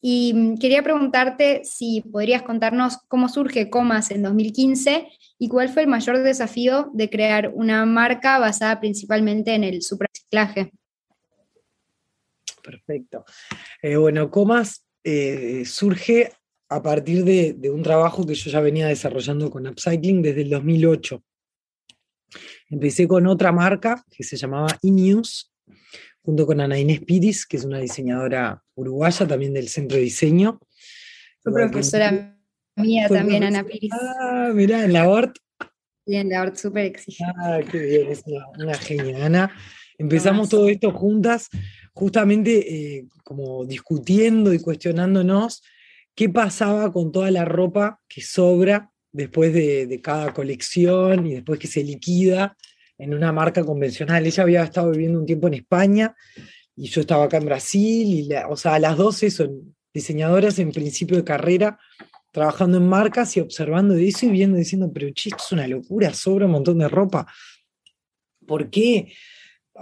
[0.01, 5.83] Y mm, quería preguntarte si podrías contarnos cómo surge Comas en 2015 y cuál fue
[5.83, 10.73] el mayor desafío de crear una marca basada principalmente en el supraciclaje.
[12.62, 13.25] Perfecto.
[13.81, 16.33] Eh, bueno, Comas eh, surge
[16.69, 20.51] a partir de, de, un trabajo que yo ya venía desarrollando con Upcycling desde el
[20.51, 21.23] 2008.
[22.73, 25.53] Empecé con otra marca que se llamaba Inews,
[26.23, 30.59] junto con Ana Inés Piris, que es una diseñadora uruguaya también del centro de diseño.
[31.43, 32.35] Fue profesora
[32.77, 33.91] mía también, Ana Piris.
[33.93, 35.37] Ah, mirá, en la ORT.
[36.07, 37.35] Sí, en la ORT, súper exigente.
[37.37, 38.25] Ah, qué bien, es
[38.59, 39.55] una, genia, Ana.
[39.99, 41.51] Empezamos todo esto juntas,
[41.93, 45.63] justamente eh, como discutiendo y cuestionándonos
[46.15, 51.68] qué pasaba con toda la ropa que sobra después de, cada colección y después que
[51.68, 52.57] se liquida
[52.98, 54.27] en una marca convencional.
[54.27, 56.16] Ella había estado viviendo un tiempo en España
[56.75, 61.18] y yo estaba acá en Brasil, y o sea, las dos son diseñadoras en principio
[61.18, 61.79] de carrera,
[62.31, 66.46] trabajando en marcas y observando eso y viendo, diciendo, pero chicos, es una locura, sobra
[66.46, 67.27] un montón de ropa.
[68.46, 69.12] ¿Por qué?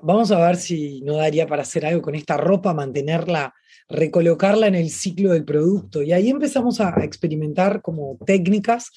[0.03, 3.55] Vamos a ver si no daría para hacer algo con esta ropa, mantenerla
[3.91, 6.01] recolocarla en el ciclo del producto.
[6.03, 8.93] Y ahí empezamos a experimentar como técnicas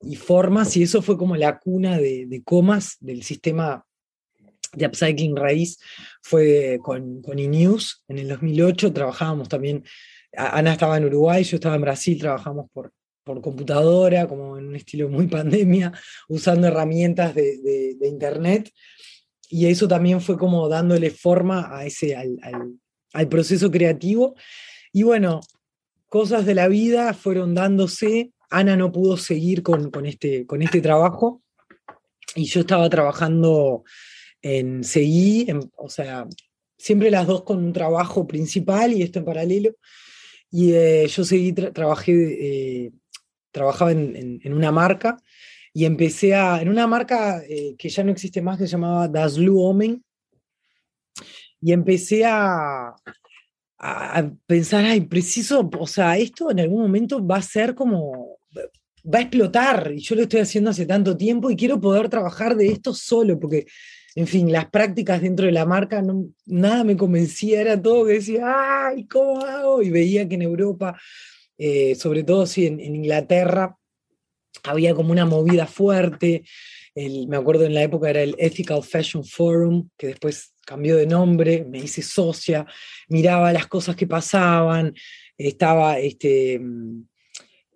[0.00, 3.84] y formas, y eso fue como la cuna de, comas del sistema
[4.72, 5.78] de Upcycling Raíz
[6.22, 9.84] fue con, con en el 2008, trabajábamos también,
[10.32, 12.92] Ana estaba en Uruguay, yo estaba en Brasil, trabajamos por
[13.40, 15.92] computadora, como en un estilo muy pandemia,
[16.28, 18.72] usando herramientas de, internet.
[19.50, 22.38] Y eso también fue como dándole forma a ese, al,
[23.12, 24.34] al, proceso creativo.
[24.92, 25.40] Y bueno,
[26.08, 28.30] cosas de la vida fueron dándose.
[28.48, 31.42] Ana no pudo seguir con, con, este, con este trabajo
[32.34, 33.84] y yo estaba trabajando
[34.42, 36.26] en seguí, o sea,
[36.78, 39.74] siempre las dos con un trabajo principal y esto en paralelo.
[40.50, 42.92] Y eh, yo seguí, trabajé, eh,
[43.52, 45.16] trabajaba en, una marca
[45.72, 49.08] y empecé a, en una marca eh, que ya no existe más, que se llamaba
[49.08, 50.04] Das Blue Omen,
[51.60, 52.94] y empecé a,
[53.78, 58.38] a pensar, ay, preciso, o sea, esto en algún momento va a ser como,
[59.04, 62.56] va a explotar, y yo lo estoy haciendo hace tanto tiempo y quiero poder trabajar
[62.56, 63.66] de esto solo, porque
[64.14, 66.02] en fin, las prácticas dentro de la marca,
[66.46, 69.82] nada me convencía, era todo que decía, ay, ¿cómo hago?
[69.82, 70.98] Y veía que en Europa,
[71.56, 73.76] eh, sobre todo sí, en, Inglaterra,
[74.64, 76.44] había como una movida fuerte.
[76.94, 81.64] me acuerdo en la época era el Ethical Fashion Forum, que después cambió de nombre,
[81.68, 82.66] me hice socia,
[83.08, 84.94] miraba las cosas que pasaban,
[85.36, 86.60] estaba este,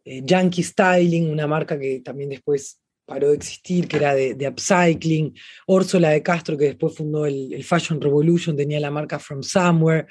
[0.04, 5.34] eh, Yankee Styling, una marca que también después paró de existir, que era de, upcycling,
[5.66, 10.06] Úrsula de Castro, que después fundó el, Fashion Revolution, tenía la marca From Somewhere,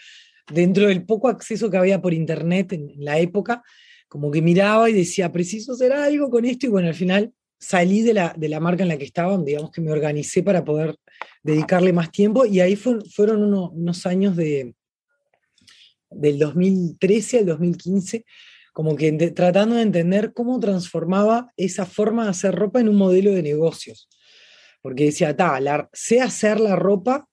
[0.51, 3.63] dentro del poco acceso que había por internet en, la época,
[4.13, 8.03] como que miraba y decía, preciso hacer algo con esto, y bueno, al final salí
[8.03, 10.97] de la, de la marca en la que estaba, digamos que me organicé para poder
[11.41, 14.75] dedicarle más tiempo, y ahí fueron unos años de,
[16.11, 18.23] del 2013 al 2015,
[18.71, 23.31] como que tratando de entender cómo transformaba esa forma de hacer ropa en un modelo
[23.31, 24.09] de negocios.
[24.83, 27.27] Porque decía, ta, sé hacer la ropa,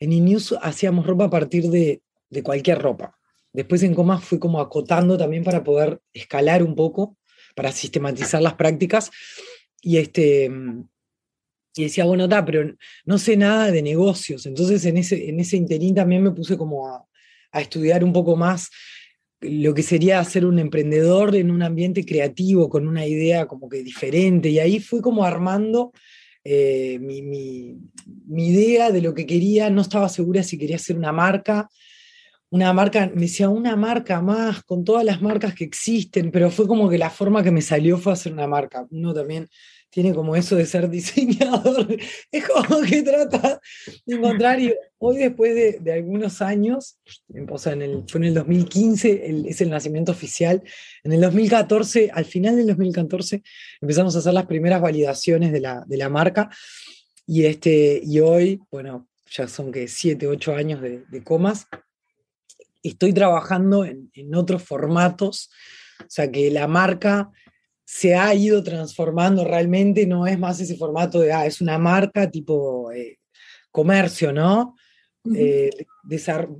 [0.00, 3.18] en Inews hacíamos ropa a partir de, de cualquier ropa.
[3.52, 7.16] Después en Comas fui como acotando también para poder escalar un poco,
[7.54, 9.10] para sistematizar las prácticas.
[9.82, 10.50] Y, este,
[11.74, 14.46] y decía, bueno, ta, pero no sé nada de negocios.
[14.46, 17.06] Entonces en ese, en ese interín también me puse como a,
[17.54, 18.70] estudiar un poco más
[19.42, 23.82] lo que sería ser un emprendedor en un ambiente creativo, con una idea como que
[23.82, 24.48] diferente.
[24.48, 25.92] Y ahí fui como armando
[26.44, 27.76] eh, mi,
[28.30, 29.68] idea de lo que quería.
[29.68, 31.68] No estaba segura si quería hacer una marca.
[32.52, 36.66] Una marca, me decía, una marca más, con todas las marcas que existen, pero fue
[36.66, 38.86] como que la forma que me salió fue hacer una marca.
[38.90, 39.48] Uno también
[39.88, 41.96] tiene como eso de ser diseñador,
[42.30, 43.58] es como que trata
[44.04, 44.58] de encontrar,
[44.98, 46.98] hoy después de, algunos años,
[47.48, 50.62] o en el, fue en el 2015, es el nacimiento oficial,
[51.04, 53.42] en el 2014, al final del 2014,
[53.80, 56.50] empezamos a hacer las primeras validaciones de la, de la marca,
[57.26, 61.66] y, este, y hoy, bueno, ya son que 7, 8 años de, comas,
[62.82, 65.50] estoy trabajando en, en otros formatos,
[66.00, 67.30] o sea, que la marca
[67.84, 72.30] se ha ido transformando realmente, no es más ese formato de, ah, es una marca
[72.30, 73.18] tipo eh,
[73.70, 74.76] comercio, ¿no?
[75.36, 75.70] Eh,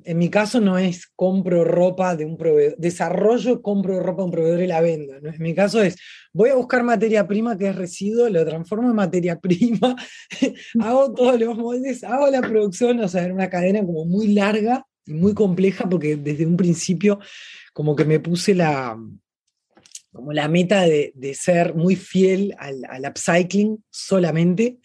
[0.05, 4.31] en mi caso no es compro ropa de un proveedor, desarrollo, compro ropa de un
[4.31, 5.21] proveedor y la vendo.
[5.21, 5.31] ¿no?
[5.31, 5.97] En mi caso es,
[6.33, 9.97] voy a buscar materia prima que es residuo, lo transformo en materia prima,
[10.81, 14.87] hago todos los moldes, hago la producción, o sea, era una cadena como muy larga
[15.07, 17.19] y muy compleja porque desde un principio
[17.73, 18.97] como que me puse la,
[20.13, 24.79] como la meta de, ser muy fiel al, upcycling solamente.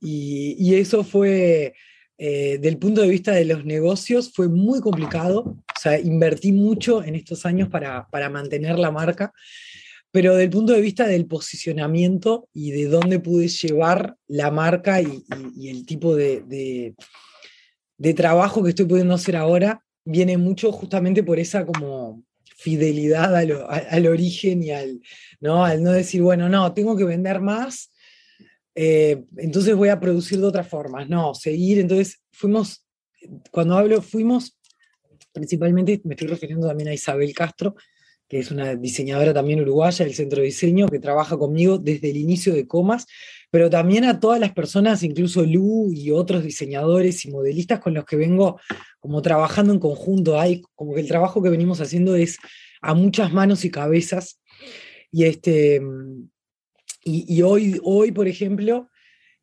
[0.00, 1.74] Y, eso fue,
[2.18, 5.40] eh, del punto de vista de los negocios, fue muy complicado.
[5.40, 9.32] O sea, invertí mucho en estos años para, mantener la marca.
[10.10, 15.24] Pero del punto de vista del posicionamiento y de dónde pude llevar la marca y,
[15.68, 16.94] el tipo de
[18.14, 22.22] trabajo que estoy pudiendo hacer ahora, viene mucho justamente por esa como
[22.56, 25.00] fidelidad al origen y al
[25.40, 25.64] ¿no?
[25.64, 27.90] al no decir, bueno, no, tengo que vender más,
[28.74, 31.08] eh, entonces voy a producir de otras formas.
[31.08, 32.86] No, seguir, entonces fuimos,
[33.50, 34.58] cuando hablo, fuimos,
[35.32, 37.74] principalmente me estoy refiriendo también a Isabel Castro,
[38.28, 42.16] que es una diseñadora también uruguaya del centro de diseño, que trabaja conmigo desde el
[42.16, 43.06] inicio de Comas,
[43.50, 48.04] pero también a todas las personas, incluso Lu y otros diseñadores y modelistas con los
[48.04, 48.58] que vengo
[48.98, 50.40] como trabajando en conjunto.
[50.40, 52.38] Hay como que el trabajo que venimos haciendo es
[52.80, 54.40] a muchas manos y cabezas.
[55.12, 55.80] Y, este,
[57.04, 58.90] y, hoy, hoy, por ejemplo,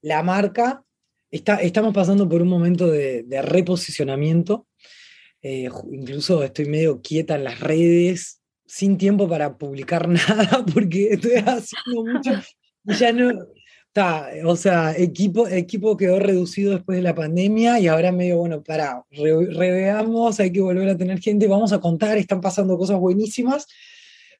[0.01, 0.83] la marca,
[1.29, 4.67] está, estamos pasando por un momento de, reposicionamiento.
[5.41, 8.40] Eh, incluso estoy medio quieta en las redes,
[8.71, 12.31] sin tiempo para publicar nada porque estoy haciendo mucho.
[12.85, 13.45] ya no,
[14.45, 19.03] o sea, equipo, equipo quedó reducido después de la pandemia y ahora medio, bueno, para,
[19.11, 23.67] reveamos, hay que volver a tener gente, vamos a contar, están pasando cosas buenísimas,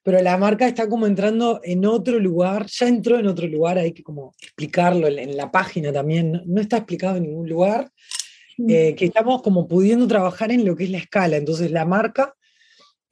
[0.02, 3.92] pero la marca está como entrando en otro lugar, ya entró en otro lugar, hay
[3.92, 7.90] que como explicarlo en, la página también, no, está explicado en ningún lugar,
[8.66, 12.34] eh, que estamos como pudiendo trabajar en lo que es la escala, entonces la marca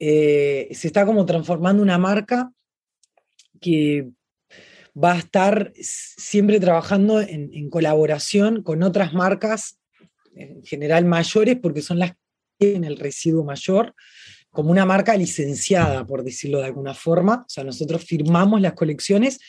[0.03, 2.51] eh, se está como transformando una marca
[3.59, 4.09] que
[4.97, 9.79] va a estar siempre trabajando en, colaboración con otras marcas,
[10.33, 12.17] en general mayores, porque son las que
[12.57, 13.93] tienen el residuo mayor,
[14.49, 17.45] como una marca licenciada, por decirlo de alguna forma.
[17.45, 19.39] O sea, nosotros firmamos las colecciones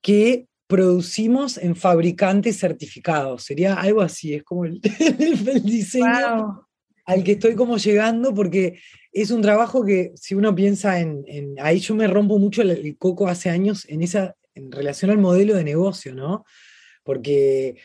[0.00, 3.44] que producimos en fabricantes certificados.
[3.44, 4.80] Sería algo así, es como el,
[5.64, 6.66] diseño
[7.04, 8.78] al que estoy como llegando, porque
[9.12, 11.24] es un trabajo que si uno piensa en,
[11.60, 15.54] ahí yo me rompo mucho el, coco hace años en esa en relación al modelo
[15.54, 16.44] de negocio, ¿no?
[17.02, 17.76] Porque,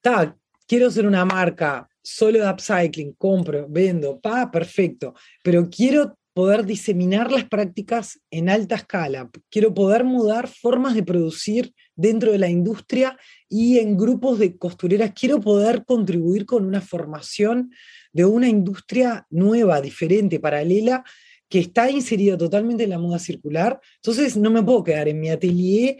[0.00, 0.36] ta,
[0.66, 7.30] quiero ser una marca solo de upcycling, compro, vendo, pa, perfecto, pero quiero poder diseminar
[7.30, 13.18] las prácticas en alta escala, quiero poder mudar formas de producir dentro de la industria
[13.50, 17.72] y en grupos de costureras, quiero poder contribuir con una formación
[18.12, 21.04] de una industria nueva, diferente, paralela,
[21.48, 23.80] que está inserida totalmente en la moda circular.
[23.96, 25.96] Entonces no me puedo quedar en mi atelier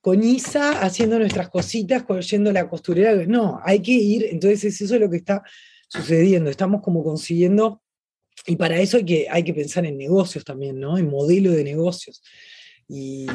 [0.00, 3.26] con Isa haciendo nuestras cositas, yendo la costurera.
[3.26, 4.28] No, hay que ir.
[4.30, 5.42] Entonces eso es lo que está
[5.88, 6.50] sucediendo.
[6.50, 7.82] Estamos como consiguiendo,
[8.46, 10.98] y para eso hay que, hay que pensar en negocios también, ¿no?
[10.98, 12.22] En modelo de negocios.
[12.94, 13.26] Y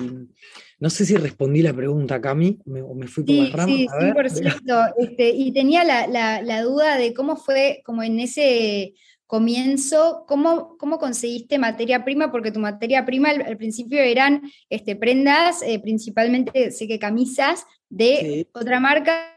[0.80, 4.94] no sé si respondí la pregunta, Cami, o me fui por sí, las Sí, 100%.
[5.00, 8.94] Este, y tenía la, la, duda de cómo fue, como en ese
[9.26, 12.32] comienzo, ¿cómo, cómo conseguiste materia prima?
[12.32, 18.48] Porque tu materia prima al, principio eran este, prendas, eh, principalmente, sé que camisas, de
[18.54, 19.34] otra marca.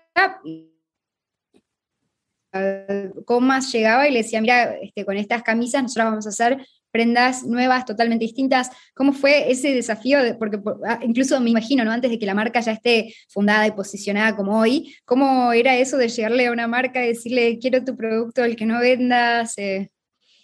[3.25, 7.45] Comas llegaba y le decía, mira, este, con estas camisas nosotros vamos a hacer prendas
[7.45, 8.71] nuevas, totalmente distintas.
[8.95, 10.19] ¿Cómo fue ese desafío?
[10.39, 11.93] porque ah, incluso me imagino, ¿no?
[11.93, 15.97] Antes de que la marca ya esté fundada y posicionada como hoy, ¿cómo era eso
[15.97, 19.57] de llegarle a una marca y decirle, quiero tu producto, el que no vendas?
[19.59, 19.91] Eh?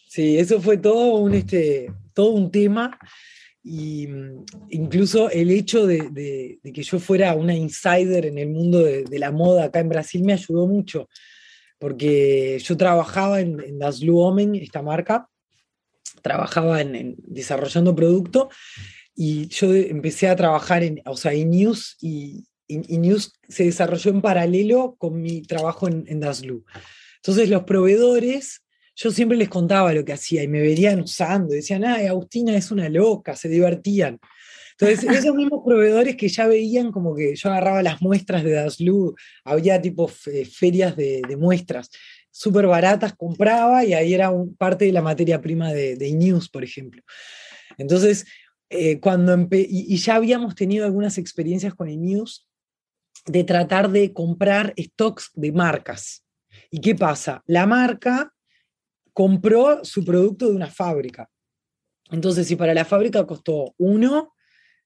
[0.09, 2.99] Sí, eso fue todo un, este, todo un tema.
[3.63, 9.19] Y mm, incluso el hecho de, que yo fuera una insider en el mundo de,
[9.19, 11.09] la moda acá en Brasil me ayudó mucho,
[11.79, 15.29] porque yo trabajaba en, en Das Luomen, esta marca,
[16.27, 18.49] trabajaba en, desarrollando producto
[19.15, 24.97] y yo empecé a trabajar en, o sea, news y, news se desarrolló en paralelo
[24.99, 26.65] con mi trabajo en, en Daslu.
[27.19, 28.65] Entonces los proveedores,
[28.97, 32.73] yo siempre les contaba lo que hacía y me verían usando, decían, ay, Agustina es
[32.73, 34.19] una loca, se divertían.
[34.79, 39.15] Entonces, esos mismos proveedores que ya veían como que yo agarraba las muestras de Daslu,
[39.45, 41.89] había tipo ferias de, de muestras
[42.37, 46.65] súper baratas, compraba y ahí era parte de la materia prima de, de news por
[46.65, 47.03] ejemplo.
[47.79, 48.27] Entonces,
[48.69, 52.47] eh, cuando y, ya habíamos tenido algunas experiencias con news
[53.25, 56.25] de tratar de comprar stocks de marcas.
[56.71, 57.43] ¿Y qué pasa?
[57.47, 58.35] La marca
[59.13, 61.31] compró su producto de una fábrica.
[62.11, 64.35] Entonces, si para la fábrica costó uno,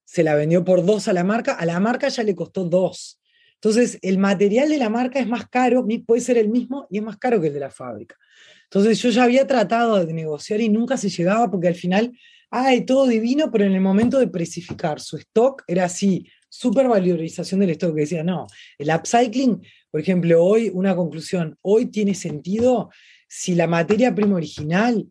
[0.05, 3.20] se la vendió por dos a la marca, a la marca ya le costó dos.
[3.63, 7.05] Entonces, el material de la marca es más caro, puede ser el mismo y es
[7.05, 8.17] más caro que el de la fábrica.
[8.65, 12.17] Entonces, yo ya había tratado de negociar y nunca se llegaba porque al final,
[12.51, 17.61] ay, todo divino, pero en el momento de precificar su stock era así, súper valorización
[17.61, 18.47] del stock, que decía, no,
[18.79, 22.89] el upcycling, por ejemplo, hoy, una conclusión, hoy tiene sentido
[23.29, 25.07] si la materia prima original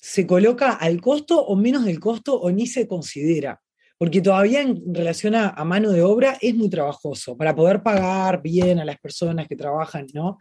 [0.00, 3.60] se coloca al costo o menos del costo o ni se considera
[3.98, 8.78] porque todavía en relación a, mano de obra es muy trabajoso para poder pagar bien
[8.78, 10.38] a las personas que trabajan, ¿no?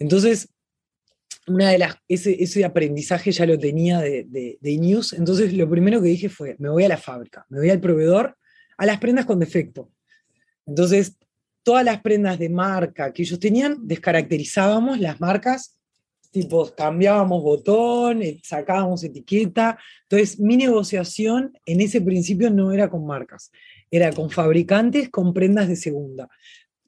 [0.00, 0.48] Entonces,
[1.46, 4.26] una de las, ese, aprendizaje ya lo tenía de,
[4.60, 7.70] de, News, entonces lo primero que dije fue, me voy a la fábrica, me voy
[7.70, 8.36] al proveedor,
[8.76, 9.90] a las prendas con defecto.
[10.66, 11.16] Entonces,
[11.62, 15.77] todas las prendas de marca que ellos tenían, descaracterizábamos las marcas
[16.30, 19.78] tipo, cambiábamos botón, eh, sacábamos etiqueta.
[20.02, 23.50] Entonces, mi negociación en ese principio no era con marcas,
[23.90, 26.28] era con fabricantes con prendas de segunda.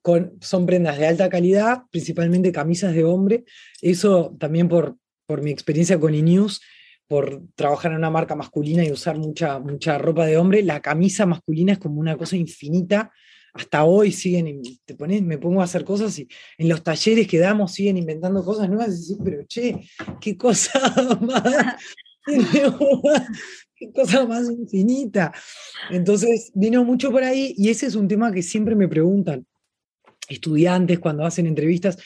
[0.03, 3.45] Con, son prendas de alta calidad, principalmente camisas de hombre.
[3.82, 6.61] Eso también por, por mi experiencia con iNews,
[7.07, 11.26] por trabajar en una marca masculina y usar mucha, mucha ropa de hombre, la camisa
[11.26, 13.11] masculina es como una cosa infinita
[13.53, 16.28] hasta hoy siguen, te pones, me pongo a hacer cosas y
[16.59, 19.80] en los talleres que damos siguen inventando cosas nuevas y decís, pero che,
[20.20, 20.80] qué cosa
[21.20, 21.76] más,
[23.74, 25.32] qué cosa más infinita.
[25.90, 29.46] Entonces vino mucho por ahí y ese es un tema que siempre me preguntan.
[30.28, 31.98] estudiantes cuando hacen entrevistas,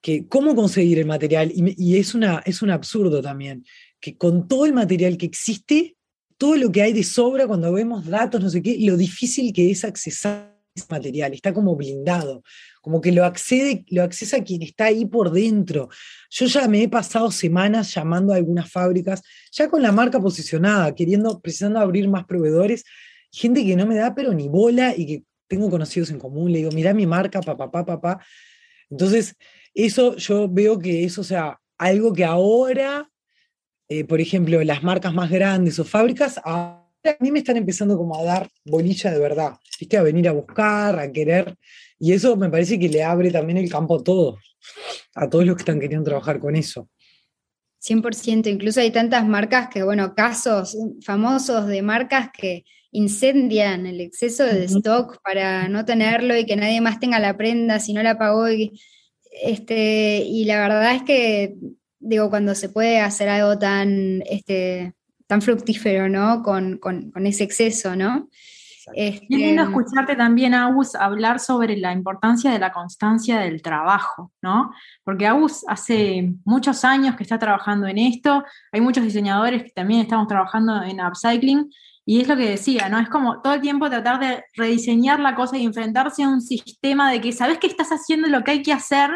[0.00, 3.66] que cómo conseguir el material, y, es, una, es un absurdo también,
[4.00, 5.94] que con todo el material que existe,
[6.38, 9.70] todo lo que hay de sobra cuando vemos datos, no sé qué, lo difícil que
[9.70, 12.42] es accesar material, está como blindado,
[12.80, 15.88] como que lo accede, lo accesa quien está ahí por dentro.
[16.30, 20.94] Yo ya me he pasado semanas llamando a algunas fábricas, ya con la marca posicionada,
[20.94, 22.84] queriendo, precisando abrir más proveedores,
[23.32, 26.58] gente que no me da pero ni bola y que tengo conocidos en común, le
[26.58, 28.24] digo, mira mi marca, papá, papá, papá.
[28.88, 29.36] Entonces,
[29.74, 33.10] eso yo veo que eso sea algo que ahora,
[33.88, 36.40] eh, por ejemplo, las marcas más grandes o fábricas,
[37.04, 39.96] a mí me están empezando como a dar bolilla de verdad, ¿viste?
[39.96, 41.56] A venir a buscar, a querer.
[41.98, 44.38] Y eso me parece que le abre también el campo a todos,
[45.14, 46.88] a todos los que están queriendo trabajar con eso.
[47.82, 54.44] 100%, incluso hay tantas marcas que, bueno, casos famosos de marcas que incendian el exceso
[54.44, 58.18] de stock para no tenerlo y que nadie más tenga la prenda si no la
[58.18, 58.50] pagó.
[58.50, 58.78] Y,
[59.42, 61.54] este, y la verdad es que,
[61.98, 64.92] digo, cuando se puede hacer algo tan, este,
[65.30, 66.42] tan fructífero, ¿no?
[66.42, 68.28] Con, con, ese exceso, ¿no?
[68.96, 74.72] Este, lindo escucharte también, Agus, hablar sobre la importancia de la constancia del trabajo, ¿no?
[75.04, 80.00] Porque Agus hace muchos años que está trabajando en esto, hay muchos diseñadores que también
[80.00, 81.70] estamos trabajando en upcycling,
[82.04, 82.98] y es lo que decía, ¿no?
[82.98, 87.08] Es como todo el tiempo tratar de rediseñar la cosa y enfrentarse a un sistema
[87.12, 89.10] de que sabes que estás haciendo lo que hay que hacer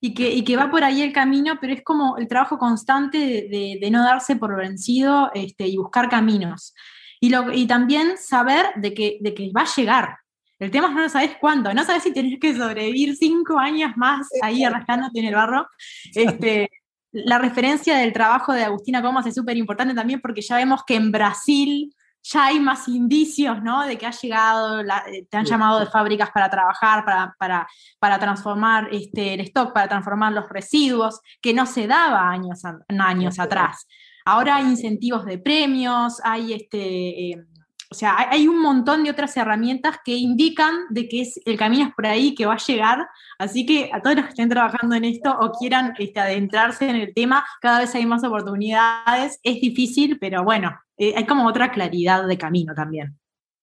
[0.00, 3.90] y que, que va por ahí el camino, pero es como el trabajo constante de,
[3.90, 6.74] no darse por vencido este, y buscar caminos.
[7.20, 10.16] Y, lo, y también saber de que, de que va a llegar.
[10.58, 14.28] El tema es no sabes cuándo, no sabes si tienes que sobrevivir cinco años más
[14.42, 15.66] ahí arrastrándote en el barro.
[16.14, 16.70] Este,
[17.12, 20.96] la referencia del trabajo de Agustina Comas es súper importante también porque ya vemos que
[20.96, 23.86] en Brasil ya hay más indicios, ¿no?
[23.86, 27.66] De que ha llegado, eh, te han llamado de fábricas para trabajar, para, para,
[27.98, 33.38] para transformar este, el stock, para transformar los residuos, que no se daba años, años
[33.38, 33.86] atrás.
[34.24, 37.44] Ahora hay incentivos de premios, hay este, eh,
[37.92, 41.88] o sea, hay, un montón de otras herramientas que indican de que es, el camino
[41.88, 43.08] es por ahí, que va a llegar.
[43.36, 46.94] Así que a todos los que estén trabajando en esto o quieran este, adentrarse en
[46.94, 49.40] el tema, cada vez hay más oportunidades.
[49.42, 53.18] Es difícil, pero bueno, eh, hay como otra claridad de camino también.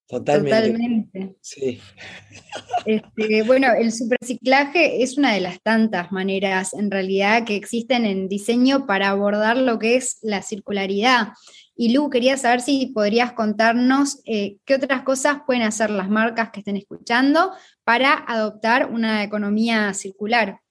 [0.08, 1.36] Totalmente.
[1.42, 1.80] Sí.
[2.86, 8.28] Este, bueno, el superciclaje es una de las tantas maneras en realidad que existen en
[8.28, 11.34] diseño para abordar lo que es la circularidad.
[11.76, 16.50] Y Lu, quería saber si podrías contarnos eh, qué otras cosas pueden hacer las marcas
[16.50, 17.52] que estén escuchando
[17.84, 20.62] para adoptar una economía circular.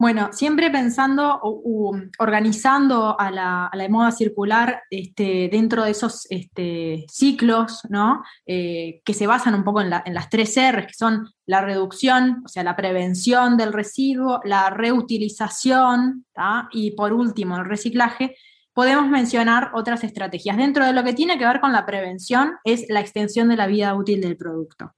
[0.00, 7.80] Bueno, siempre pensando o organizando a la, moda circular este, dentro de esos este, ciclos,
[7.88, 8.22] ¿no?
[8.46, 12.48] Eh, que se basan un poco en, las tres R, que son la reducción, o
[12.48, 16.24] sea, la prevención del residuo, la reutilización
[16.70, 18.36] y por último el reciclaje,
[18.72, 20.56] podemos mencionar otras estrategias.
[20.56, 23.66] Dentro de lo que tiene que ver con la prevención es la extensión de la
[23.66, 24.92] vida útil del producto.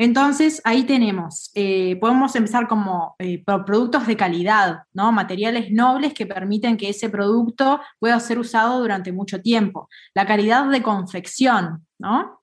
[0.00, 5.10] Entonces, ahí tenemos, eh, podemos empezar como eh, productos de calidad, ¿no?
[5.10, 9.88] Materiales nobles que permiten que ese producto pueda ser usado durante mucho tiempo.
[10.14, 12.42] La calidad de confección, ¿no?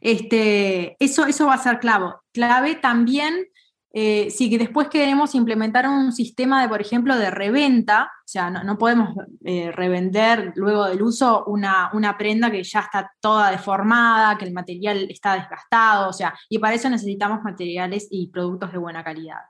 [0.00, 2.14] Este, eso, eso va a ser clave.
[2.32, 3.46] Clave también
[3.92, 8.78] eh, si después queremos implementar un sistema de, por ejemplo, de reventa, o sea, no,
[8.78, 14.52] podemos eh, revender luego del uso una, prenda que ya está toda deformada, que el
[14.52, 19.40] material está desgastado, o sea, y para eso necesitamos materiales y productos de buena calidad.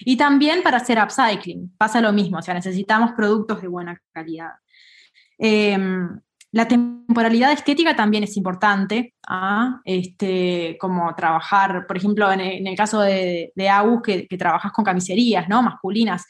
[0.00, 4.50] Y también para hacer upcycling, pasa lo mismo, o sea, necesitamos productos de buena calidad.
[5.38, 6.20] Em,
[6.52, 9.80] la temporalidad estética también es importante, ¿ah?
[9.84, 15.48] este, como trabajar, por ejemplo, en el, caso de, de AUS, que, trabajas con camiserías
[15.48, 15.62] ¿no?
[15.62, 16.24] masculinas.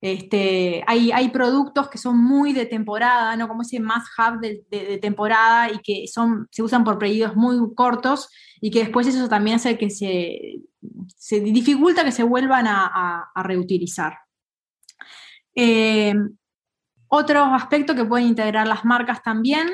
[0.00, 3.48] Este, hay, hay, productos que son muy de temporada, ¿no?
[3.48, 8.28] como ese más hub de, temporada y que son, se usan por periodos muy cortos
[8.60, 10.60] y que después eso también hace que se,
[11.16, 14.18] se dificulta que se vuelvan a, reutilizar.
[15.54, 16.14] Eh,
[17.08, 19.70] otro aspecto que pueden integrar las marcas también,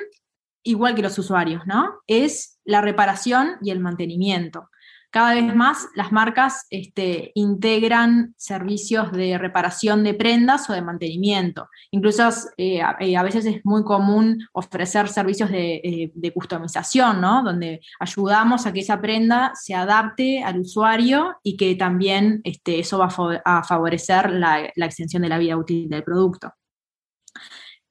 [0.62, 2.00] igual que los usuarios, ¿no?
[2.06, 4.68] Es la reparación y el mantenimiento.
[5.12, 11.68] Cada vez más las marcas este, integran servicios de reparación de prendas o de mantenimiento.
[11.90, 12.26] Incluso
[12.56, 17.42] eh, eh, a, veces es muy común ofrecer servicios de, eh, customización, ¿no?
[17.42, 22.96] donde ayudamos a que esa prenda se adapte al usuario y que también este, eso
[22.96, 23.10] va
[23.44, 26.54] a, favorecer la extensión de la vida útil del producto.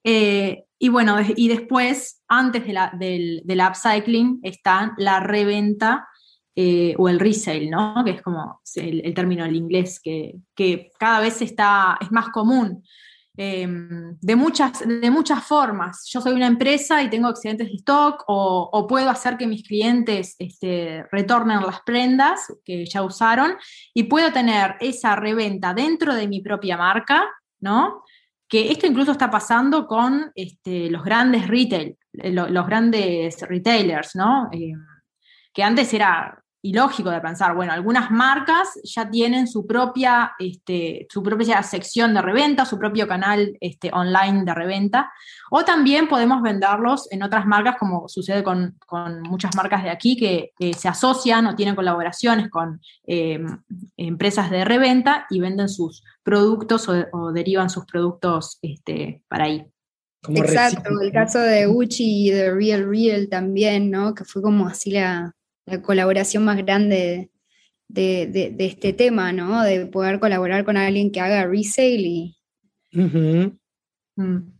[0.03, 6.07] Eh, y bueno, y después, antes de la, del, upcycling, está la reventa
[6.55, 8.01] eh, o el resale, ¿no?
[8.03, 12.83] Que es como el, término en inglés que, que, cada vez está, es más común.
[13.37, 16.05] Em, de, muchas, de muchas formas.
[16.09, 20.35] Yo soy una empresa y tengo excedentes de stock o, puedo hacer que mis clientes
[20.37, 23.55] este, retornen las prendas que ya usaron
[23.93, 27.23] y puedo tener esa reventa dentro de mi propia marca,
[27.61, 28.03] ¿no?
[28.51, 34.49] Que esto incluso está pasando con este, los grandes retail, eh, los, grandes retailers, ¿no?
[34.51, 34.77] Em,
[35.53, 41.07] que antes era y lógico de pensar, bueno, algunas marcas ya tienen su propia, este,
[41.09, 45.11] su propia sección de reventa, su propio canal este, online de reventa,
[45.49, 48.77] o también podemos venderlos en otras marcas, como sucede con,
[49.23, 53.57] muchas marcas de aquí que se asocian o tienen colaboraciones con em,
[53.97, 59.65] empresas de reventa y venden sus productos o, derivan sus productos este, para ahí.
[60.29, 64.13] Exacto, el caso de Gucci y de Real Real también, ¿no?
[64.13, 65.33] Que fue como así la,
[65.65, 67.31] la colaboración más grande
[67.87, 69.61] de, este tema, ¿no?
[69.63, 72.37] De poder colaborar con alguien que haga resale y...
[72.91, 74.51] Mm.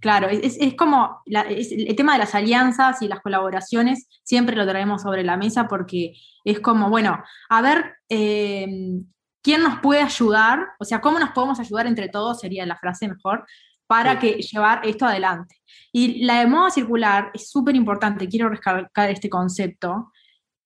[0.00, 5.22] Claro, es, como el tema de las alianzas y las colaboraciones, siempre lo traemos sobre
[5.22, 9.04] la mesa porque es como, bueno, a ver, em,
[9.42, 10.68] ¿quién nos puede ayudar?
[10.78, 12.40] O sea, ¿cómo nos podemos ayudar entre todos?
[12.40, 13.44] Sería la frase mejor,
[13.86, 15.56] para que llevar esto adelante.
[15.92, 20.12] Y la de moda circular es súper importante, quiero rescatar este concepto,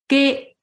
[0.06, 0.56] que,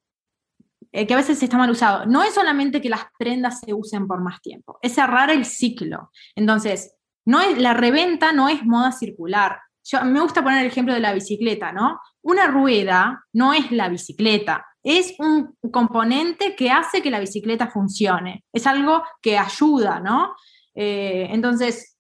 [0.92, 2.06] eh, que a veces está mal usado.
[2.06, 6.12] No es solamente que las prendas se usen por más tiempo, es cerrar el ciclo.
[6.36, 9.60] Entonces, no es, la reventa no es moda circular.
[9.84, 12.00] Yo, me gusta poner el ejemplo de la bicicleta, ¿no?
[12.22, 18.46] Una rueda no es la bicicleta, es un componente que hace que la bicicleta funcione,
[18.52, 20.36] es algo que ayuda, ¿no?
[20.76, 21.98] Eh, entonces,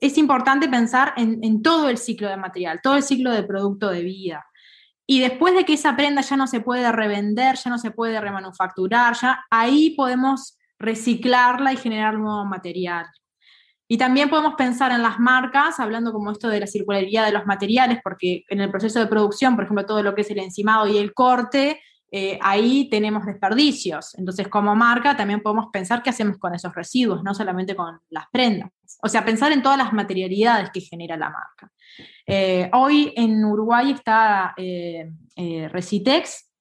[0.00, 3.90] es importante pensar en, en, todo el ciclo de material, todo el ciclo de producto
[3.90, 4.44] de vida.
[5.06, 8.20] Y después de que esa prenda ya no se puede revender, ya no se puede
[8.20, 13.06] remanufacturar, ya ahí podemos reciclarla y generar nuevo material.
[13.86, 17.44] Y también podemos pensar en las marcas, hablando como esto de la circularidad de los
[17.44, 20.86] materiales, porque en el proceso de producción, por ejemplo, todo lo que es el encimado
[20.86, 21.80] y el corte,
[22.16, 24.16] eh, ahí tenemos desperdicios.
[24.16, 28.26] Entonces, como marca, también podemos pensar qué hacemos con esos residuos, no solamente con las
[28.30, 28.70] prendas.
[29.02, 31.72] O sea, pensar en todas las materialidades que genera la marca.
[32.24, 35.10] Eh, hoy en Uruguay está eh,
[35.72, 36.52] Recitex,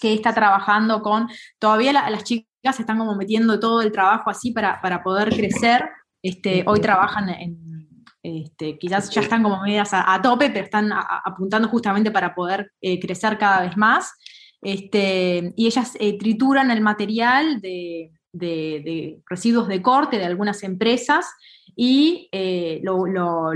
[0.00, 1.28] que está trabajando con,
[1.58, 5.86] todavía las chicas están como metiendo todo el trabajo así para, poder crecer.
[6.22, 11.68] Este, hoy trabajan en, este, quizás ya están como medidas a, tope, pero están apuntando
[11.68, 14.14] justamente para poder crecer cada vez más.
[14.60, 21.26] Este, y ellas trituran el material de, de, residuos de corte de algunas empresas
[21.74, 23.06] y eh, lo,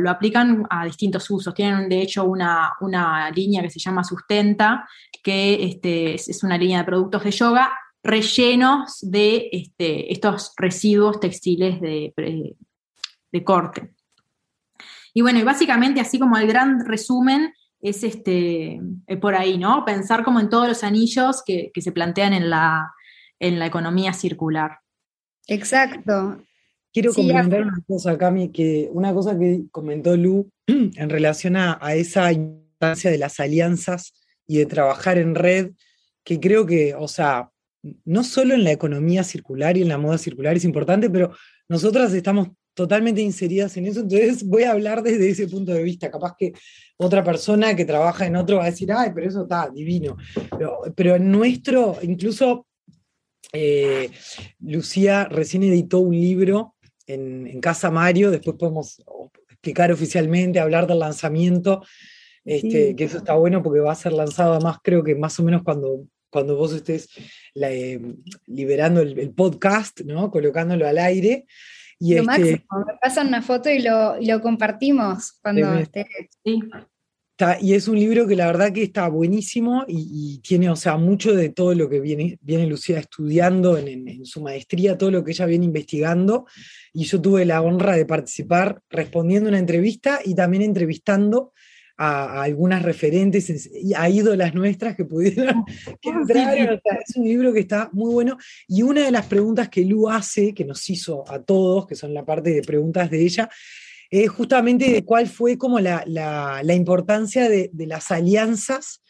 [0.08, 1.54] aplican a distintos usos.
[1.54, 4.88] Tienen de hecho una, línea que se llama Sustenta,
[5.22, 7.72] que este, es, una línea de productos de yoga
[8.04, 12.56] rellenos de este, estos residuos textiles de,
[13.44, 13.94] corte.
[15.14, 19.84] Y bueno, y básicamente así como el gran resumen es este, eh, por ahí, ¿no?
[19.84, 22.92] Pensar como en todos los anillos que, que se plantean en la,
[23.40, 24.78] en la economía circular.
[25.48, 26.40] Exacto.
[26.92, 32.30] Quiero comentar una cosa, Cami, que una cosa que comentó Lu en relación a, esa
[32.32, 34.12] importancia de las alianzas
[34.46, 35.72] y de trabajar en red,
[36.22, 37.50] que creo que, o sea,
[38.04, 41.32] no solo en la economía circular y en la moda circular es importante, pero
[41.68, 46.10] nosotras estamos totalmente inseridas en eso, entonces voy a hablar desde ese punto de vista.
[46.10, 46.52] Capaz que
[46.96, 50.16] otra persona que trabaja en otro va a decir, ay, pero eso está divino.
[50.50, 52.66] Pero, pero en nuestro, incluso
[53.52, 54.10] eh,
[54.60, 56.74] Lucía recién editó un libro
[57.06, 59.02] en, Casa Mario, después podemos
[59.50, 61.82] explicar oficialmente, hablar del lanzamiento,
[62.44, 65.44] este, que eso está bueno porque va a ser lanzado además creo que más o
[65.44, 67.08] menos cuando, cuando vos estés
[67.54, 68.00] eh,
[68.46, 70.30] liberando el, podcast, ¿no?
[70.30, 71.46] colocándolo al aire.
[71.98, 76.06] Y lo este, máximo, me pasan una foto y lo, compartimos cuando esté.
[77.60, 81.34] y es un libro que la verdad que está buenísimo y, tiene, o sea, mucho
[81.34, 85.46] de todo lo que viene, viene Lucía estudiando en, su maestría, todo lo que ella
[85.46, 86.46] viene investigando.
[86.92, 91.52] Y yo tuve la honra de participar respondiendo una entrevista y también entrevistando
[91.96, 95.64] a, algunas referentes, a ídolas nuestras que pudieron
[96.02, 96.80] entrar.
[97.06, 98.38] es un libro que está muy bueno.
[98.68, 102.14] Y una de las preguntas que Lu hace, que nos hizo a todos, que son
[102.14, 103.48] la parte de preguntas de ella,
[104.12, 106.04] es justamente de cuál fue como la,
[106.74, 109.02] importancia de, las alianzas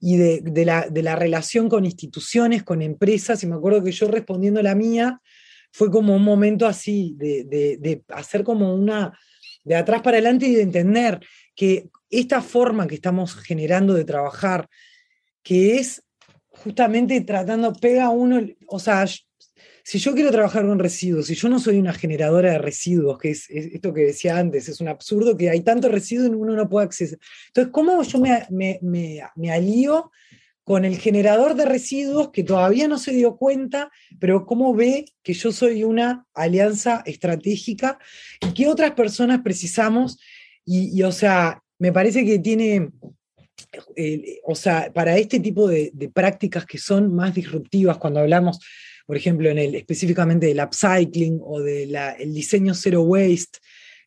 [0.00, 4.74] y de, la, relación con instituciones, con empresas, y me acuerdo que yo respondiendo la
[4.74, 5.20] mía,
[5.70, 9.16] fue como un momento así, de, hacer como una,
[9.62, 11.20] de atrás para adelante y de entender
[11.54, 14.68] que esta forma que estamos generando de trabajar,
[15.42, 16.02] que es
[16.48, 19.06] justamente tratando, pega uno, o sea,
[19.88, 23.30] si yo quiero trabajar con residuos, si yo no soy una generadora de residuos, que
[23.30, 26.68] es, esto que decía antes, es un absurdo que hay tanto residuo y uno no
[26.68, 27.18] puede acceder.
[27.46, 28.78] Entonces, ¿cómo yo me, me,
[29.34, 30.10] me, alío
[30.62, 33.90] con el generador de residuos que todavía no se dio cuenta,
[34.20, 37.98] pero cómo ve que yo soy una alianza estratégica
[38.46, 40.20] y qué otras personas precisamos.
[40.66, 42.90] Y, o sea, me parece que tiene,
[43.96, 48.58] eh, o sea, para este tipo de, prácticas que son más disruptivas, cuando hablamos,
[49.06, 51.96] por ejemplo, específicamente del upcycling o del
[52.32, 53.58] diseño zero waste,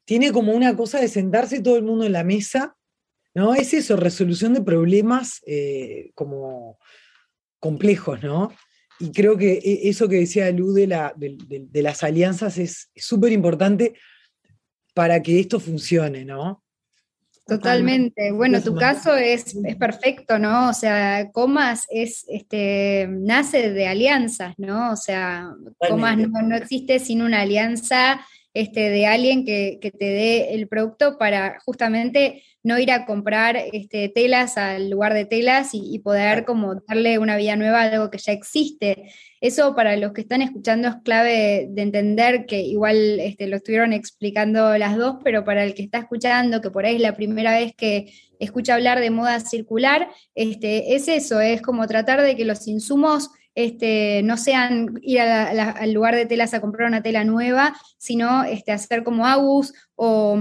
[0.06, 2.76] tiene como una cosa de sentarse todo el mundo en la mesa
[3.34, 3.56] ¿no?
[3.56, 6.78] Es eso, resolución de problemas eh, como
[7.60, 8.52] complejos, ¿no?
[9.00, 13.94] Y creo que e, eso que decía Lu de, de, las alianzas es súper importante
[14.94, 16.64] para que esto funcione, ¿no?
[17.46, 18.32] Totalmente.
[18.32, 20.70] Bueno, tu caso es, perfecto, ¿no?
[20.70, 24.92] O sea, Comas es, este, nace de alianzas, ¿no?
[24.92, 25.54] O sea,
[25.90, 28.22] Comas no, existe sin una alianza
[28.54, 33.58] este, de alguien que, que, te dé el producto para justamente no ir a comprar
[33.74, 38.12] este, telas al lugar de telas y, poder como darle una vida nueva a algo
[38.12, 39.12] que ya existe.
[39.42, 43.92] Eso para los que están escuchando es clave de entender que igual este, lo estuvieron
[43.92, 47.52] explicando las dos, pero para el que está escuchando, que por ahí es la primera
[47.52, 52.46] vez que escucha hablar de moda circular, este, es eso, es como tratar de que
[52.46, 57.74] los insumos este, no sean ir al lugar de telas a comprar una tela nueva,
[57.98, 60.40] sino este, hacer como Agus o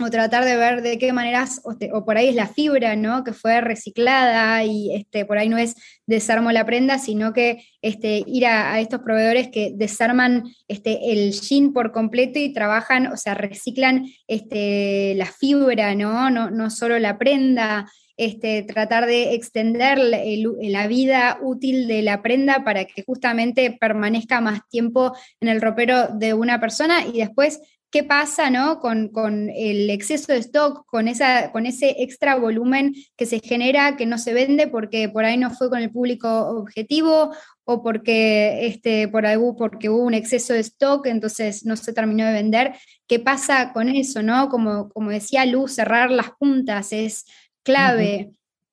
[0.00, 3.24] o tratar de ver de qué maneras, o, por ahí es la fibra, ¿no?
[3.24, 5.74] Que fue reciclada y este, por ahí no es
[6.06, 11.72] desarmo la prenda, sino que este, ir a, estos proveedores que desarman este, el jean
[11.72, 16.30] por completo y trabajan, o sea, reciclan este, la fibra, ¿no?
[16.30, 17.90] No, no solo la prenda.
[18.16, 24.60] Este, tratar de extender la vida útil de la prenda para que justamente permanezca más
[24.68, 27.60] tiempo en el ropero de una persona y después
[27.90, 28.80] qué pasa ¿no?
[28.80, 34.06] con, el exceso de stock, con, esa, con ese extra volumen que se genera, que
[34.06, 37.34] no se vende porque por ahí no fue con el público objetivo
[37.64, 42.26] o porque, este, por algo, porque hubo un exceso de stock, entonces no se terminó
[42.26, 42.74] de vender.
[43.06, 44.22] ¿Qué pasa con eso?
[44.22, 44.48] ¿no?
[44.48, 47.24] Como, como decía Luz, cerrar las puntas es
[47.62, 48.30] clave.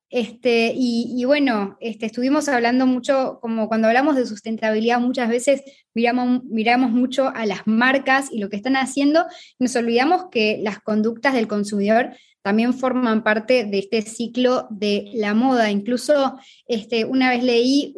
[0.10, 6.91] Este, y, bueno, este, estuvimos hablando mucho, como cuando hablamos de sustentabilidad, muchas veces miramos,
[6.91, 9.26] mucho a las marcas y lo que están haciendo,
[9.60, 15.34] nos olvidamos que las conductas del consumidor también forman parte de este ciclo de la
[15.34, 15.70] moda.
[15.72, 17.93] Incluso este, una vez leí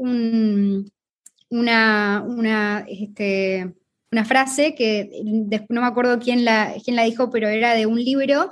[2.87, 3.75] este,
[4.11, 5.11] una frase que
[5.69, 6.73] no me acuerdo quién la
[7.05, 8.49] dijo, pero era de un libro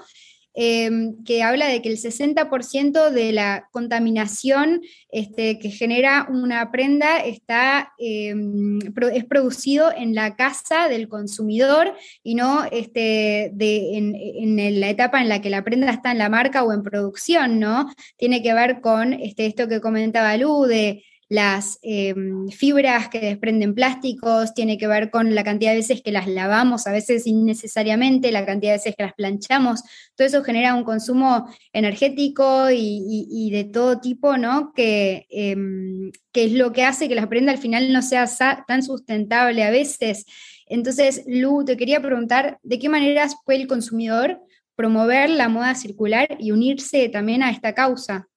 [0.60, 4.82] Em, que habla de que el 60% de la contaminación
[5.12, 8.80] este, que genera una prenda está, em,
[9.14, 11.94] es producido en la casa del consumidor
[12.24, 16.30] y no este, de, en, la etapa en la que la prenda está en la
[16.30, 17.94] marca o en producción, ¿no?
[18.18, 23.76] Tiene que ver con este, esto que comentaba Lu, de las em, fibras que desprenden
[23.76, 28.32] plásticos, tiene que ver con la cantidad de veces que las lavamos, a veces innecesariamente,
[28.32, 29.84] la cantidad de veces que las planchamos.
[30.16, 34.72] Todo eso genera un consumo energético y, de todo tipo, ¿no?
[34.78, 38.28] Em, que, es lo que hace que la prenda al final no sea
[38.66, 40.26] tan sustentable a veces.
[40.66, 44.42] Entonces, Lu, te quería preguntar, ¿de qué maneras puede el consumidor
[44.76, 48.28] promover la moda circular y unirse también a esta causa?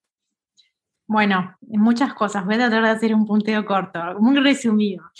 [1.11, 2.45] Bueno, muchas cosas.
[2.45, 5.11] Voy a tratar de hacer un punteo corto, muy resumido.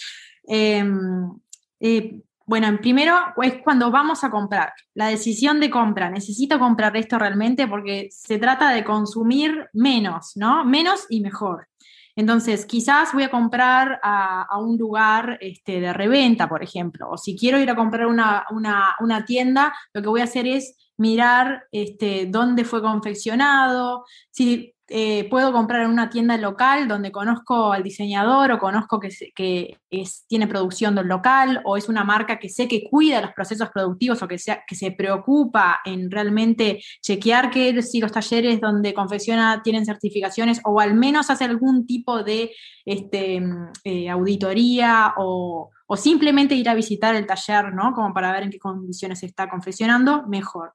[0.45, 1.33] Em,
[1.81, 4.73] eh, bueno, primero es cuando vamos a comprar.
[4.95, 6.09] La decisión de compra.
[6.09, 10.65] Necesito comprar esto realmente porque se trata de consumir menos, ¿no?
[10.65, 11.67] Menos y mejor.
[12.15, 17.37] Entonces, quizás voy a comprar a, un lugar este, de reventa, por ejemplo, o si
[17.37, 22.27] quiero ir a comprar una, una tienda, lo que voy a hacer es mirar este,
[22.27, 28.51] dónde fue confeccionado, si eh, puedo comprar en una tienda local donde conozco al diseñador
[28.51, 29.79] o conozco que,
[30.27, 34.21] tiene producción del local o es una marca que sé que cuida los procesos productivos
[34.21, 40.61] o que, se preocupa en realmente chequear que si los talleres donde confecciona tienen certificaciones
[40.65, 42.51] o al menos hace algún tipo de
[42.85, 43.41] este,
[43.85, 47.93] eh, auditoría o, o simplemente ir a visitar el taller, ¿no?
[47.95, 50.73] Como para ver en qué condiciones se está confeccionando, mejor.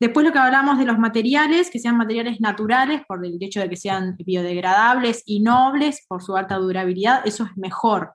[0.00, 3.68] Después lo que hablamos de los materiales, que sean materiales naturales por el hecho de
[3.68, 8.14] que sean biodegradables y nobles por su alta durabilidad, eso es mejor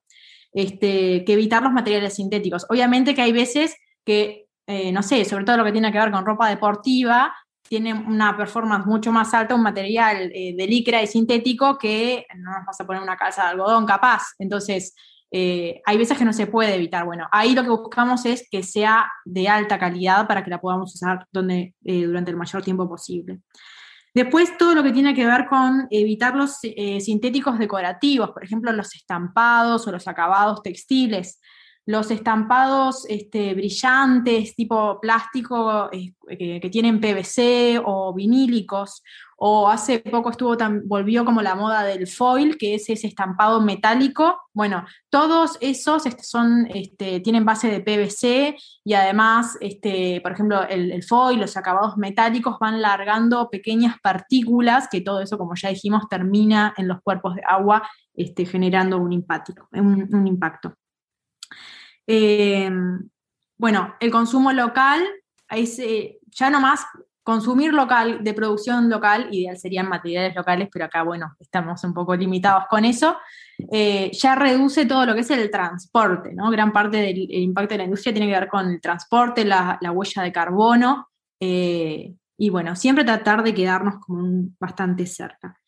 [0.51, 2.65] este, que evitar los materiales sintéticos.
[2.69, 6.11] Obviamente que hay veces que, eh, no sé, sobre todo lo que tiene que ver
[6.11, 7.31] con ropa deportiva,
[7.67, 12.51] tiene una performance mucho más alta un material eh, de licra y sintético que no
[12.51, 14.33] nos vas a poner una calza de algodón capaz.
[14.39, 14.95] Entonces,
[15.38, 17.03] eh, hay veces que no se puede evitar.
[17.03, 20.95] Bueno, ahí lo que buscamos es que sea de alta calidad para que la podamos
[20.95, 21.73] usar eh,
[22.05, 23.39] durante el mayor tiempo posible.
[24.13, 26.59] Después, todo lo que tiene que ver con evitar los
[27.01, 31.41] sintéticos decorativos, por ejemplo, los estampados o los acabados textiles
[31.86, 36.13] los estampados este, brillantes tipo plástico eh,
[36.59, 39.03] que, tienen PVC o vinílicos,
[39.38, 40.55] o hace poco estuvo
[40.86, 44.39] volvió como la moda del foil, que es ese estampado metálico.
[44.53, 50.91] Bueno, todos esos son, este, tienen base de PVC y además, este, por ejemplo, el,
[50.91, 56.07] el, foil, los acabados metálicos van largando pequeñas partículas, que todo eso, como ya dijimos,
[56.09, 60.75] termina en los cuerpos de agua este, generando un, un impacto.
[62.07, 62.69] Eh,
[63.57, 65.03] bueno, el consumo local,
[66.31, 66.86] ya nomás
[67.26, 72.15] consumir local, de producción local, ideal serían materiales locales, pero acá, bueno, estamos un poco
[72.15, 73.17] limitados con eso,
[73.71, 76.51] eh, ya reduce todo lo que es el transporte, ¿no?
[76.51, 80.21] Gran parte del impacto de la industria tiene que ver con el transporte, la, huella
[80.21, 81.07] de carbono,
[81.39, 85.59] eh, y bueno, siempre tratar de quedarnos como bastante cerca.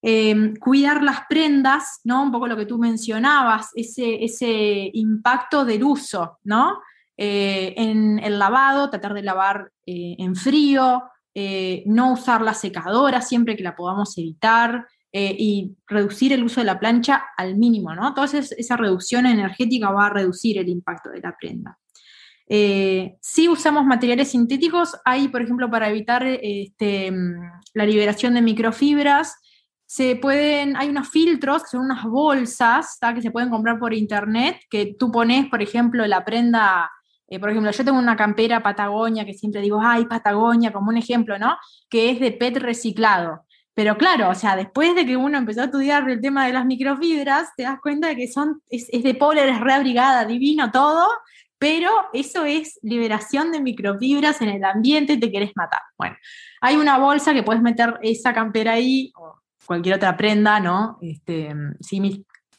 [0.00, 2.22] Em, cuidar las prendas, ¿no?
[2.22, 6.78] Un poco lo que tú mencionabas, ese, ese impacto del uso, ¿no?
[7.16, 11.04] Eh, en el lavado, tratar de lavar eh, en frío,
[11.34, 14.86] eh, no usar la secadora siempre que la podamos evitar
[15.16, 18.08] y reducir el uso de la plancha al mínimo, ¿no?
[18.08, 21.78] Entonces esa reducción energética va a reducir el impacto de la prenda.
[23.20, 27.12] si usamos materiales sintéticos, hay, por ejemplo, para evitar este,
[27.74, 29.36] la liberación de microfibras,
[29.86, 34.58] se pueden, hay unos filtros que son unas bolsas que se pueden comprar por internet,
[34.68, 36.90] que tú pones, por ejemplo, la prenda,
[37.34, 40.96] eh, por ejemplo, yo tengo una campera Patagonia que siempre digo, ay, Patagonia, como un
[40.96, 41.56] ejemplo, ¿no?
[41.88, 43.44] Que es de PET reciclado.
[43.74, 46.64] Pero claro, o sea, después de que uno empezó a estudiar el tema de las
[46.64, 51.08] microfibras, te das cuenta de que son, es, de polar, es reabrigada, divino todo,
[51.58, 55.80] pero eso es liberación de microfibras en el ambiente, te querés matar.
[55.98, 56.16] Bueno,
[56.60, 59.12] hay una bolsa que puedes meter esa campera ahí,
[59.66, 60.98] cualquier otra prenda, ¿no?
[61.00, 61.52] Este,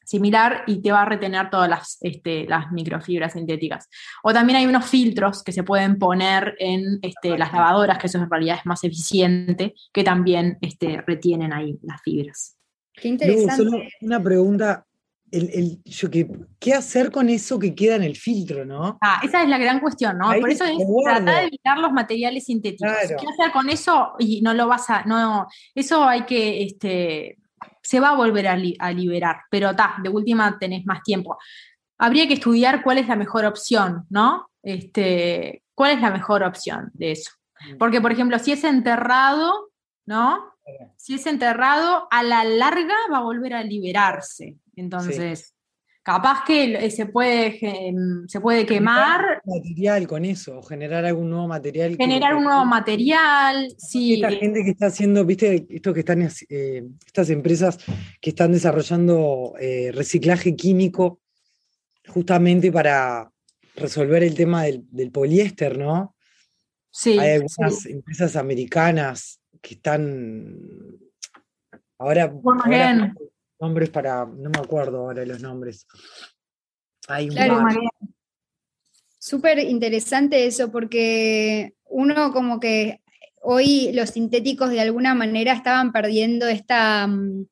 [0.06, 3.89] similar y te va a retener todas las, este, las microfibras sintéticas.
[4.24, 8.18] O también hay unos filtros que se pueden poner en este, las lavadoras, que eso
[8.18, 12.58] en realidad es más eficiente, que también este, retienen ahí las fibras.
[12.93, 13.89] Qué interesante.
[14.01, 14.86] una pregunta
[15.32, 16.28] el, yo, ¿qué,
[16.60, 18.97] ¿qué, hacer con eso que queda en el filtro, no?
[19.01, 20.32] Ah, esa es la gran cuestión, ¿no?
[20.39, 22.91] Por eso es tratar de evitar los materiales sintéticos.
[23.08, 24.14] ¿Qué hacer con eso?
[24.20, 27.38] Y no lo vas a, no, eso hay que, este,
[27.82, 31.38] se va a volver a, liberar, pero ta, de última tenés más tiempo.
[31.97, 34.49] Habría que estudiar cuál es la mejor opción, ¿no?
[34.61, 37.32] Este, ¿cuál es la mejor opción de eso?
[37.72, 37.78] Mm.
[37.78, 39.72] Porque, por ejemplo, si es enterrado,
[40.05, 40.53] ¿no?
[40.97, 44.57] Si es enterrado, a la larga va a volver a liberarse.
[44.76, 45.55] Entonces,
[46.06, 49.41] capaz que se puede, em, se puede quemar.
[49.43, 51.97] Material con eso, generar algún nuevo material.
[51.97, 54.14] Generar un nuevo material, sí.
[54.14, 57.80] Esta gente que está haciendo, viste, esto que están, eh, estas empresas
[58.22, 61.22] que están desarrollando eh, reciclaje químico
[62.08, 63.32] justamente para
[63.76, 66.16] resolver el tema del, poliéster, ¿no?
[66.91, 67.18] Sí.
[67.18, 70.56] Hay algunas empresas americanas que están
[71.97, 72.32] ahora,
[73.60, 75.88] nombres para, no me acuerdo ahora los nombres.
[77.08, 77.64] Hay claro,
[79.20, 83.01] Súper interesante eso, porque uno como que
[83.41, 87.45] hoy los sintéticos de alguna manera estaban perdiendo esta, mm,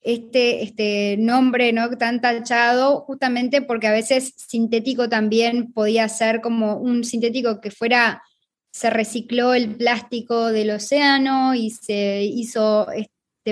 [0.00, 1.90] este, este nombre ¿no?
[1.90, 8.22] tan tachado, justamente porque a veces sintético también podía ser como un sintético que fuera,
[8.70, 12.86] se recicló el plástico del océano y se hizo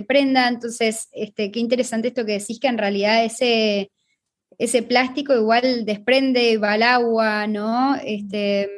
[0.02, 0.48] prenda.
[0.48, 3.92] Entonces, este, qué interesante esto que decís que en realidad ese,
[4.58, 7.96] ese plástico igual desprende, va al agua, ¿no?
[8.04, 8.68] Este,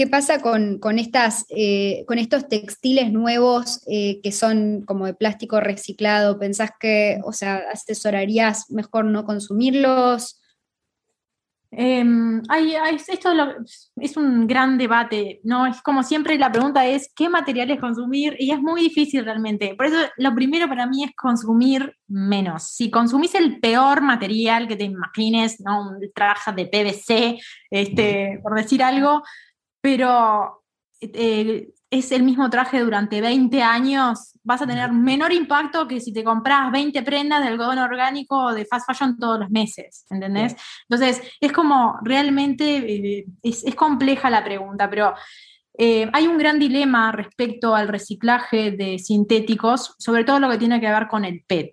[0.00, 5.60] ¿Qué pasa con, estas, eh, con estos textiles nuevos eh, que son como de plástico
[5.60, 6.38] reciclado?
[6.38, 10.39] ¿Pensás que, o sea, asesorarías mejor no consumirlos?
[11.72, 12.42] Em,
[13.08, 13.30] esto
[13.96, 15.66] es un gran debate, ¿no?
[15.66, 19.74] Es como siempre la pregunta es qué materiales consumir y es muy difícil realmente.
[19.76, 22.64] Por eso lo primero para mí es consumir menos.
[22.64, 25.90] Si consumís el peor material que te imagines, ¿no?
[25.90, 27.38] Un traje de PVC,
[27.70, 29.22] este, por decir algo,
[29.80, 30.64] pero
[31.00, 36.12] eh, es el mismo traje durante 20 años, vas a tener menor impacto que si
[36.12, 40.54] te compras 20 prendas de algodón orgánico de fast fashion todos los meses, ¿entendés?
[40.88, 45.14] Entonces, es como realmente, eh, es, compleja la pregunta, pero
[45.76, 50.80] eh, hay un gran dilema respecto al reciclaje de sintéticos, sobre todo lo que tiene
[50.80, 51.72] que ver con el PET,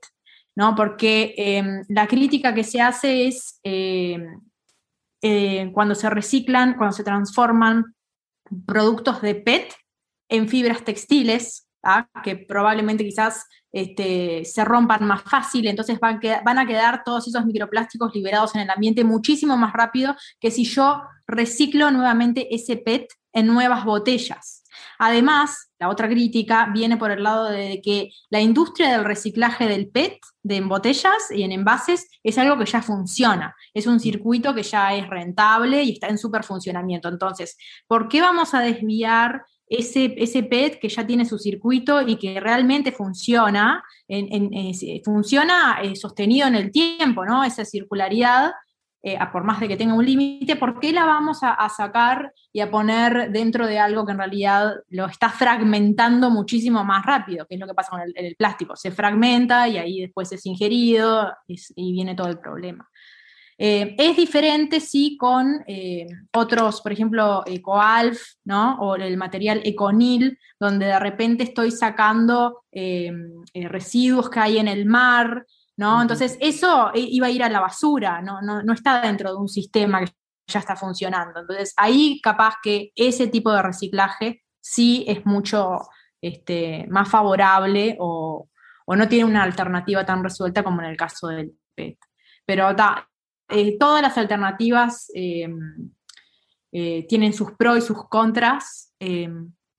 [0.56, 0.74] ¿no?
[0.74, 4.42] Porque em, la crítica que se hace es em,
[5.22, 7.96] eh, cuando se reciclan, cuando se transforman
[8.66, 9.74] productos de PET
[10.30, 11.68] en fibras textiles,
[12.24, 17.46] que probablemente quizás este, se rompan más fácil, entonces van, van, a quedar todos esos
[17.46, 23.08] microplásticos liberados en el ambiente muchísimo más rápido que si yo reciclo nuevamente ese PET
[23.34, 24.64] en nuevas botellas.
[25.00, 29.90] Además, la otra crítica viene por el lado de que la industria del reciclaje del
[29.90, 33.56] PET, de en botellas y en envases, es algo que ya funciona.
[33.74, 37.10] Es un circuito que ya es rentable y está en súper funcionamiento.
[37.10, 42.18] Entonces, ¿por qué vamos a desviar ese, ese, PET que ya tiene su circuito y
[42.18, 43.84] que realmente funciona,
[45.04, 47.44] funciona eh, sostenido en el tiempo, ¿no?
[47.44, 48.52] Esa circularidad
[49.04, 52.62] eh, por más de que tenga un límite, ¿por qué la vamos a, sacar y
[52.62, 57.56] a poner dentro de algo que en realidad lo está fragmentando muchísimo más rápido, que
[57.56, 58.76] es lo que pasa con el, plástico?
[58.76, 62.90] Se fragmenta y ahí después es ingerido y, viene todo el problema.
[63.58, 68.78] Eh, es diferente, sí, con eh, otros, por ejemplo, EcoAlf, ¿no?
[68.80, 72.64] O el material Econil, donde de repente estoy sacando
[73.54, 75.46] residuos que hay en el mar,
[75.78, 76.02] ¿no?
[76.02, 80.04] Entonces, eso iba a ir a la basura, no, no, está dentro de un sistema
[80.04, 80.12] que
[80.48, 81.40] ya está funcionando.
[81.40, 85.80] Entonces, ahí capaz que ese tipo de reciclaje sí es mucho
[86.22, 88.50] este, más favorable o,
[88.88, 91.98] no tiene una alternativa tan resuelta como en el caso del PET.
[92.46, 92.74] Pero
[93.50, 95.92] eh, todas las alternativas em,
[96.72, 98.94] eh, tienen sus pros y sus contras.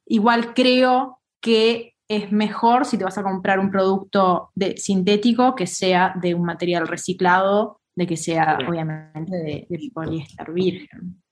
[0.06, 5.66] Igual creo que es mejor si te vas a comprar un producto de, sintético que
[5.66, 11.22] sea de un material reciclado, de que sea obviamente de, poliéster virgen.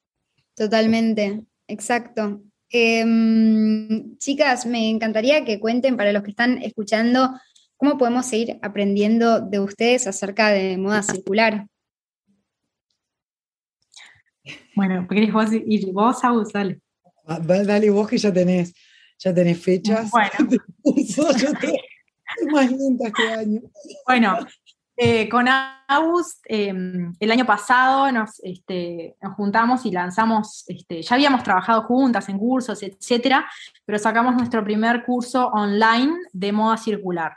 [0.55, 2.43] Totalmente, exacto.
[2.71, 7.31] Em, chicas, me encantaría que cuenten para los que están escuchando
[7.77, 11.67] cómo podemos seguir aprendiendo de ustedes acerca de moda circular.
[14.77, 16.53] Bueno, ¿querés vos ir vos, Agus?
[16.53, 16.81] Dale.
[17.27, 18.73] Ah, dale vos que ya tenés
[19.19, 20.11] ya tenés fechas.
[20.11, 20.31] Bueno.
[22.53, 23.61] más este año.
[24.07, 24.39] Bueno,
[24.97, 25.47] eh, con
[25.89, 31.83] August, em, el año pasado nos, este, nos, juntamos y lanzamos, este, ya habíamos trabajado
[31.83, 33.49] juntas en cursos, etcétera,
[33.85, 37.33] pero sacamos nuestro primer curso online de moda circular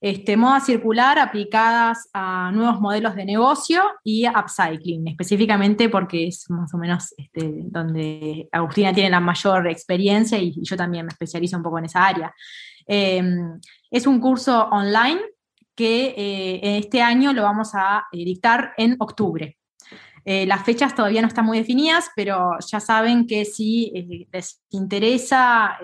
[0.00, 6.72] este, moda circular aplicadas a nuevos modelos de negocio y upcycling, específicamente porque es más
[6.72, 11.62] o menos este, donde Agustina tiene la mayor experiencia y, yo también me especializo un
[11.62, 12.34] poco en esa área.
[12.86, 15.20] Em, es un curso online
[15.74, 19.58] que eh, este año lo vamos a eh, dictar en octubre.
[20.24, 25.78] Eh, las fechas todavía no están muy definidas, pero ya saben que si les interesa,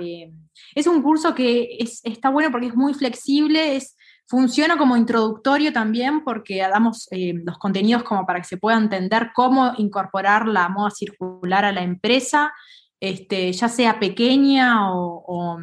[0.75, 3.97] es un curso que está bueno porque es muy flexible, es
[4.29, 9.31] Funciona como introductorio también porque damos eh, los contenidos como para que se pueda entender
[9.35, 12.53] cómo incorporar la moda circular a la empresa,
[12.99, 15.59] este, ya sea pequeña o,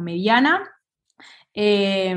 [0.00, 0.62] mediana.
[1.54, 2.14] Eh,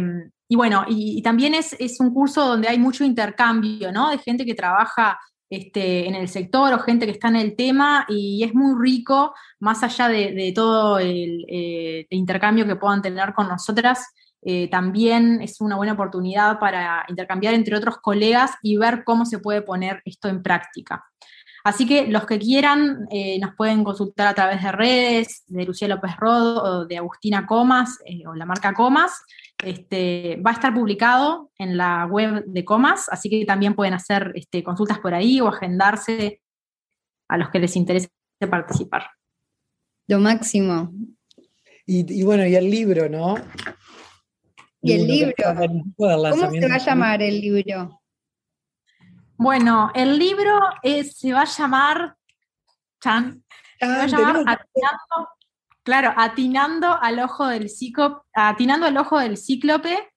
[0.49, 4.09] y bueno, y, también es, un curso donde hay mucho intercambio, ¿no?
[4.09, 5.17] De gente que trabaja
[5.49, 9.33] este, en el sector o gente que está en el tema y es muy rico,
[9.59, 14.05] más allá de, todo el, eh, el, intercambio que puedan tener con nosotras,
[14.41, 19.39] eh, también es una buena oportunidad para intercambiar entre otros colegas y ver cómo se
[19.39, 21.03] puede poner esto en práctica.
[21.63, 25.89] Así que los que quieran eh, nos pueden consultar a través de redes de Lucía
[25.89, 29.21] López Rodo o de Agustina Comas eh, o la marca Comas.
[29.61, 34.31] Este, va a estar publicado en la web de Comas, así que también pueden hacer
[34.35, 36.41] este, consultas por ahí o agendarse
[37.27, 38.09] a los que les interese
[38.49, 39.07] participar.
[40.07, 40.93] Lo máximo.
[41.85, 43.35] Y, y bueno, y el libro, ¿no?
[44.82, 45.34] ¿Y el libro?
[45.97, 48.01] ¿Cómo se va a llamar el libro?
[49.38, 52.15] Bueno, el libro se va a llamar,
[53.01, 53.43] Chan,
[53.80, 55.30] se va a llamar atinando,
[55.84, 60.11] claro, atinando al ojo del cíclope, atinando al ojo del cíclope,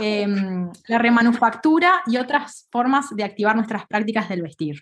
[0.00, 4.80] em, la remanufactura y otras formas de activar nuestras prácticas del vestir.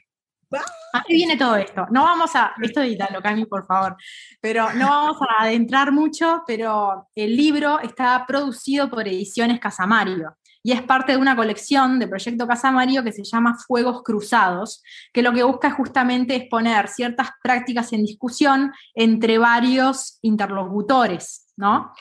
[0.92, 1.86] Aquí viene todo esto.
[1.90, 3.96] No vamos a, esto edítalo, Cami, por favor,
[4.40, 10.72] pero no vamos a adentrar mucho, pero el libro está producido por Ediciones Casamario y
[10.72, 14.82] es parte de una colección de Proyecto Casamario que se llama Fuegos Cruzados,
[15.12, 21.92] que lo que busca justamente es poner ciertas prácticas en discusión entre varios interlocutores, ¿no?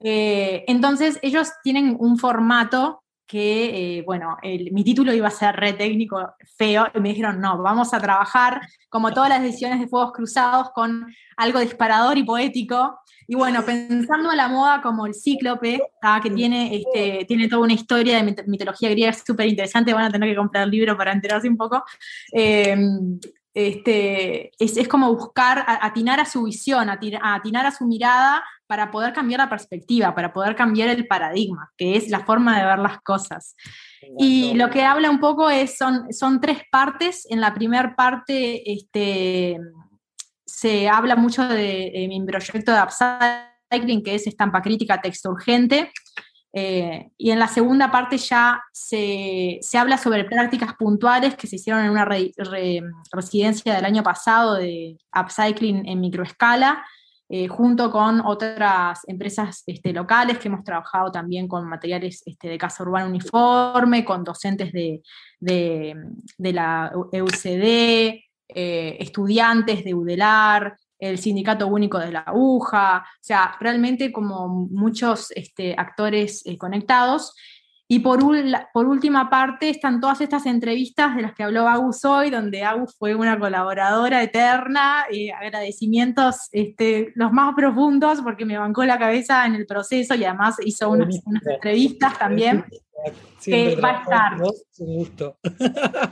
[0.00, 4.36] Eh, entonces ellos tienen un formato que, eh, bueno,
[4.72, 8.60] mi título iba a ser re técnico, feo, y me dijeron, no, vamos a trabajar,
[8.88, 11.06] como todas las ediciones de Fuegos Cruzados, con
[11.36, 13.00] algo disparador y poético.
[13.26, 15.80] Y bueno, pensando a la moda como el cíclope,
[16.22, 20.28] que tiene, este, tiene toda una historia de mitología griega súper interesante, van a tener
[20.28, 21.82] que comprar el libro para enterarse un poco.
[22.32, 23.18] Em,
[23.54, 29.40] este, es, como buscar, atinar a su visión, atinar a su mirada para poder cambiar
[29.40, 33.56] la perspectiva, para poder cambiar el paradigma, que es la forma de ver las cosas.
[34.18, 37.26] Y lo que habla un poco es, son, son tres partes.
[37.28, 39.58] En la primera parte este,
[40.46, 45.92] se habla mucho de, mi proyecto de upcycling, que es estampa crítica, texto urgente.
[46.56, 51.84] Eh, y en la segunda parte ya se, habla sobre prácticas puntuales que se hicieron
[51.84, 52.06] en una
[53.12, 56.84] residencia del año pasado de upcycling en microescala,
[57.36, 62.56] eh, junto con otras empresas este, locales que hemos trabajado también con materiales este, de
[62.56, 65.02] casa urbana uniforme, con docentes de,
[66.38, 74.12] la EUCD, eh, estudiantes de UDELAR, el Sindicato Único de la Aguja, o sea, realmente
[74.12, 77.34] como muchos este, actores eh, conectados.
[77.86, 78.20] Y por,
[78.72, 82.96] por, última parte están todas estas entrevistas de las que habló Agus hoy, donde Agus
[82.98, 89.44] fue una colaboradora eterna, y agradecimientos este, los más profundos porque me bancó la cabeza
[89.44, 91.14] en el proceso y además hizo unas,
[91.54, 92.64] entrevistas también.
[93.42, 94.38] que va a estar.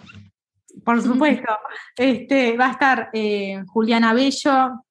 [0.84, 1.52] Por supuesto.
[1.96, 4.84] Este, va a estar eh, Juliana Bello,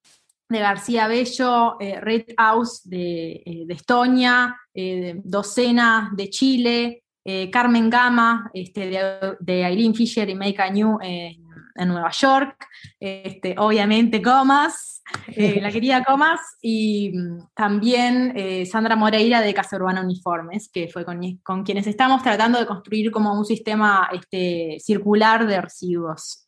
[0.49, 7.03] de García Bello, eh, Red House de, eh, Estonia, eh, Docena de Chile,
[7.51, 12.65] Carmen Gama este, de, Aileen Fisher y Make a New en Nueva York,
[12.99, 15.03] este, obviamente Comas,
[15.37, 21.63] la querida Comas, y mm, también Sandra Moreira de Casa Urbana Uniformes, que fue con,
[21.63, 26.47] quienes estamos tratando de construir como un sistema este, circular de residuos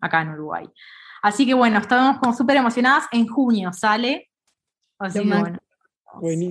[0.00, 0.66] acá en Uruguay.
[1.24, 3.06] Así que bueno, estamos como súper emocionadas.
[3.10, 4.28] En junio sale.
[4.98, 5.58] Así lo, bueno.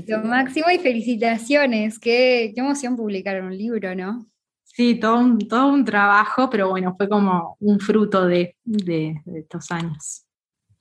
[0.08, 2.00] Lo máximo y felicitaciones.
[2.00, 4.26] Qué, emoción publicar un libro, ¿no?
[4.64, 8.56] Sí, todo un, todo un trabajo, pero bueno, fue como un fruto de,
[9.36, 10.26] estos años.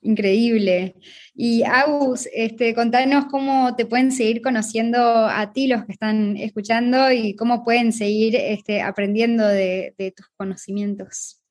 [0.00, 0.96] Increíble.
[1.34, 7.12] Y Agus, este, contanos cómo te pueden seguir conociendo a ti los que están escuchando
[7.12, 11.41] y cómo pueden seguir este, aprendiendo de, de tus conocimientos.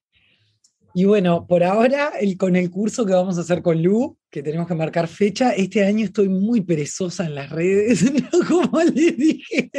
[0.93, 4.43] Y bueno, por ahora, el, con el curso que vamos a hacer con Lu, que
[4.43, 8.03] tenemos que marcar fecha, este año estoy muy perezosa en las redes,
[8.47, 9.71] como les dije.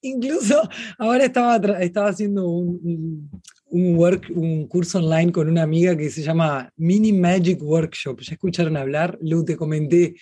[0.00, 0.68] Incluso
[0.98, 3.30] ahora estaba, estaba haciendo un,
[3.66, 8.20] un, work, un curso online con una amiga que se llama Mini Magic Workshop.
[8.20, 9.18] ¿Ya escucharon hablar?
[9.20, 10.14] Lu, te comenté,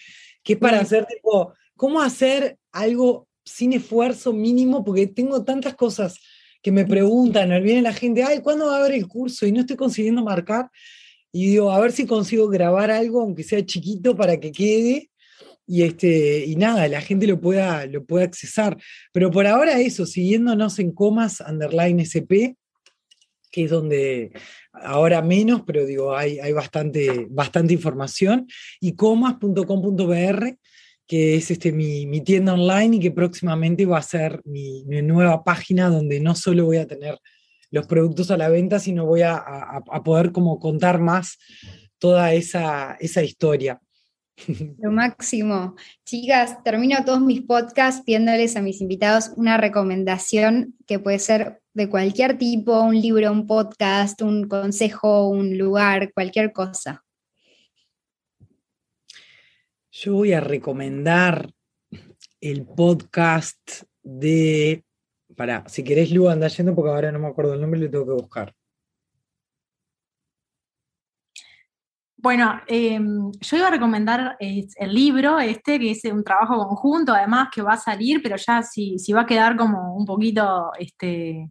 [0.43, 4.85] que es para hacer tipo, ¿cómo hacer algo sin esfuerzo mínimo?
[4.85, 6.19] Porque tengo tantas cosas
[6.63, 9.47] que me preguntan, viene la gente, ay, ¿cuándo va a haber el curso?
[9.47, 10.71] Y no estoy consiguiendo marcar.
[11.33, 15.11] Y digo, a ver si consigo grabar algo, aunque sea chiquito, para que quede.
[15.67, 18.77] Y, este, y nada, la gente lo pueda, lo pueda accesar.
[19.13, 22.59] Pero por ahora eso, siguiéndonos en comas, underline SP,
[23.51, 24.33] que es donde
[24.73, 28.47] ahora menos, pero digo, hay, hay bastante, bastante información,
[28.81, 30.57] y comas.com.br,
[31.11, 35.89] que es este, mi, tienda online y que próximamente va a ser mi, nueva página
[35.89, 37.19] donde no solo voy a tener
[37.73, 39.43] los productos a la venta, sino voy a,
[40.05, 41.37] poder como contar más
[41.99, 43.81] toda esa, esa historia.
[44.79, 45.75] Lo máximo.
[46.05, 51.89] Chicas, termino todos mis podcasts pidiéndoles a mis invitados una recomendación que puede ser de
[51.89, 57.03] cualquier tipo, un libro, un podcast, un consejo, un lugar, cualquier cosa.
[59.93, 61.53] Yo voy a recomendar
[62.41, 64.85] el podcast de.
[65.37, 67.91] Para, si querés, Lu, anda yendo porque ahora no me acuerdo el nombre y lo
[67.91, 68.55] tengo que buscar.
[72.17, 77.49] Bueno, em, yo iba a recomendar el libro este, que es un trabajo conjunto, además
[77.53, 81.51] que va a salir, pero ya si, va a quedar como un poquito este,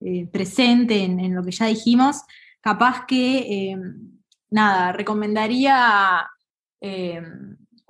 [0.00, 2.22] eh, presente en, lo que ya dijimos,
[2.60, 6.28] capaz que, em, nada, recomendaría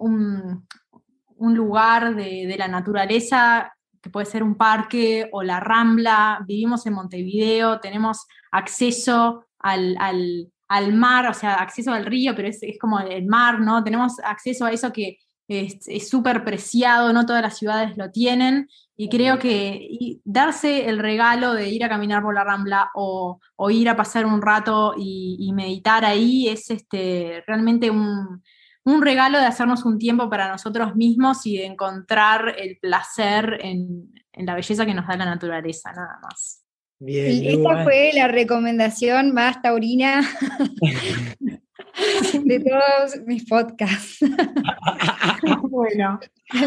[0.03, 0.67] un,
[1.39, 7.81] lugar de, la naturaleza, que puede ser un parque o la rambla, vivimos en Montevideo,
[7.81, 9.97] tenemos acceso al,
[10.93, 13.83] mar, o sea, acceso al río, pero es, como el mar, ¿no?
[13.85, 15.19] Tenemos acceso a eso que
[15.49, 21.55] es súper preciado, no todas las ciudades lo tienen, y creo que darse el regalo
[21.55, 25.53] de ir a caminar por la rambla o, ir a pasar un rato y, y
[25.53, 28.43] meditar ahí es este, realmente un,
[28.85, 34.13] un regalo de hacernos un tiempo para nosotros mismos y de encontrar el placer en,
[34.33, 36.63] en la belleza que nos da la naturaleza, nada más.
[37.05, 40.21] Bien, Esta fue la recomendación más taurina
[42.45, 44.21] de todos mis podcasts.
[45.63, 46.21] bueno,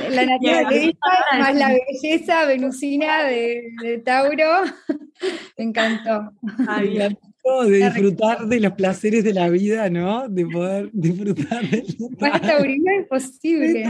[0.09, 0.97] la naturaleza
[1.39, 4.65] más la belleza venusina de, Tauro.
[5.57, 6.33] Me encantó.
[7.45, 10.27] De disfrutar de los placeres de la vida, ¿no?
[10.27, 11.85] De poder disfrutar de
[12.19, 13.85] Más taurino es posible.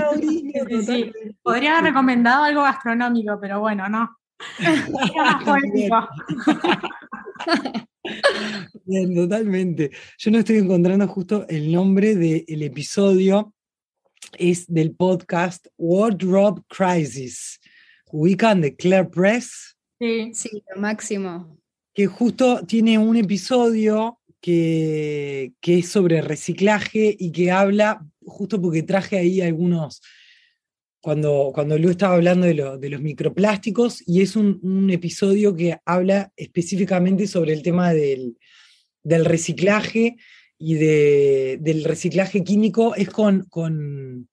[1.41, 4.09] Podría haber recomendado algo gastronómico, pero bueno, no.
[8.85, 9.91] Bien, totalmente.
[10.17, 13.53] Yo no estoy encontrando justo el nombre del episodio,
[14.37, 17.61] es del podcast Wardrobe Crisis.
[18.11, 19.77] ¿Ubican de Claire Press?
[19.99, 21.57] Sí, sí, lo máximo.
[21.95, 28.83] Que justo tiene un episodio que, que es sobre reciclaje y que habla, justo porque
[28.83, 30.01] traje ahí algunos
[31.05, 37.53] cuando, cuando estaba hablando de, los microplásticos y es un, episodio que habla específicamente sobre
[37.53, 38.35] el tema del,
[39.03, 40.15] reciclaje
[40.57, 44.27] y del reciclaje químico, es con, con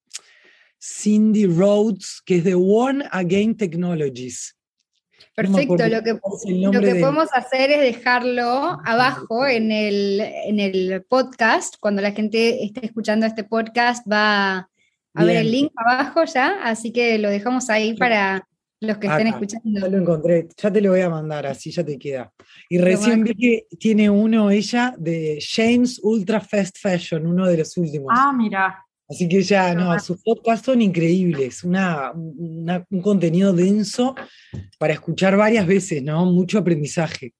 [0.80, 4.56] Cindy Rhodes, que es de One Again Technologies.
[5.34, 11.76] Perfecto, lo que, lo que podemos hacer es dejarlo abajo en el, en el podcast.
[11.80, 14.68] Cuando la gente esté escuchando este podcast va
[15.14, 18.46] a ver el link abajo ya, así que lo dejamos ahí para
[18.82, 19.80] los que estén escuchando.
[19.80, 22.32] Ya lo encontré, ya te lo voy a mandar, así ya te queda.
[22.68, 27.76] Y recién vi que tiene uno ella de James Ultra Fast Fashion, uno de los
[27.76, 28.12] últimos.
[28.12, 28.81] Ah, mira.
[29.12, 34.14] Así que ya, no, sus podcasts son increíbles, una, un contenido denso
[34.78, 36.24] para escuchar varias veces, ¿no?
[36.24, 37.34] Mucho aprendizaje.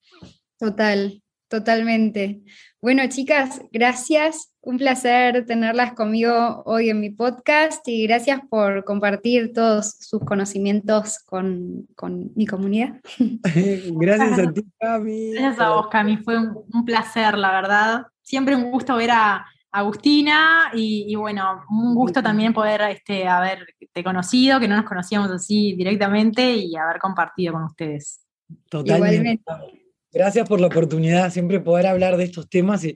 [0.58, 2.42] Total, totalmente.
[2.80, 9.52] Bueno, chicas, gracias un placer tenerlas conmigo hoy en mi podcast y gracias por compartir
[9.52, 11.88] todos sus conocimientos con,
[12.36, 13.00] mi comunidad.
[13.96, 15.32] gracias a ti, Cami.
[15.32, 16.18] Gracias a vos, Cami.
[16.18, 18.06] Fue un, placer, la verdad.
[18.22, 24.60] Siempre un gusto ver a Agustina y, bueno, un gusto también poder este, haberte conocido,
[24.60, 28.20] que no nos conocíamos así directamente y haber compartido con ustedes.
[28.68, 29.40] Totalmente.
[30.12, 32.94] Gracias por la oportunidad, siempre poder hablar de estos temas y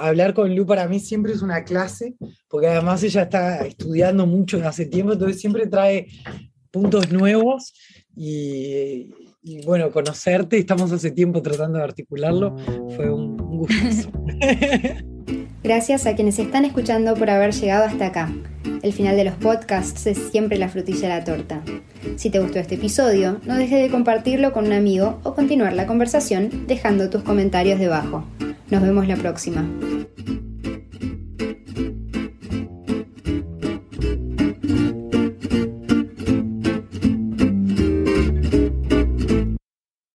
[0.00, 2.14] hablar con Lu para mí siempre es una clase,
[2.48, 6.06] porque además ella está estudiando mucho hace tiempo, entonces siempre trae
[6.70, 7.74] puntos nuevos
[8.16, 9.12] y,
[9.66, 12.56] bueno, conocerte, estamos hace tiempo tratando de articularlo,
[12.96, 14.10] fue un, un gusto.
[15.70, 18.28] Gracias a quienes están escuchando por haber llegado hasta acá.
[18.82, 21.62] El final de los podcasts es siempre la frutilla de la torta.
[22.16, 25.86] Si te gustó este episodio, no dejes de compartirlo con un amigo o continuar la
[25.86, 28.24] conversación dejando tus comentarios debajo.
[28.68, 29.64] Nos vemos la próxima.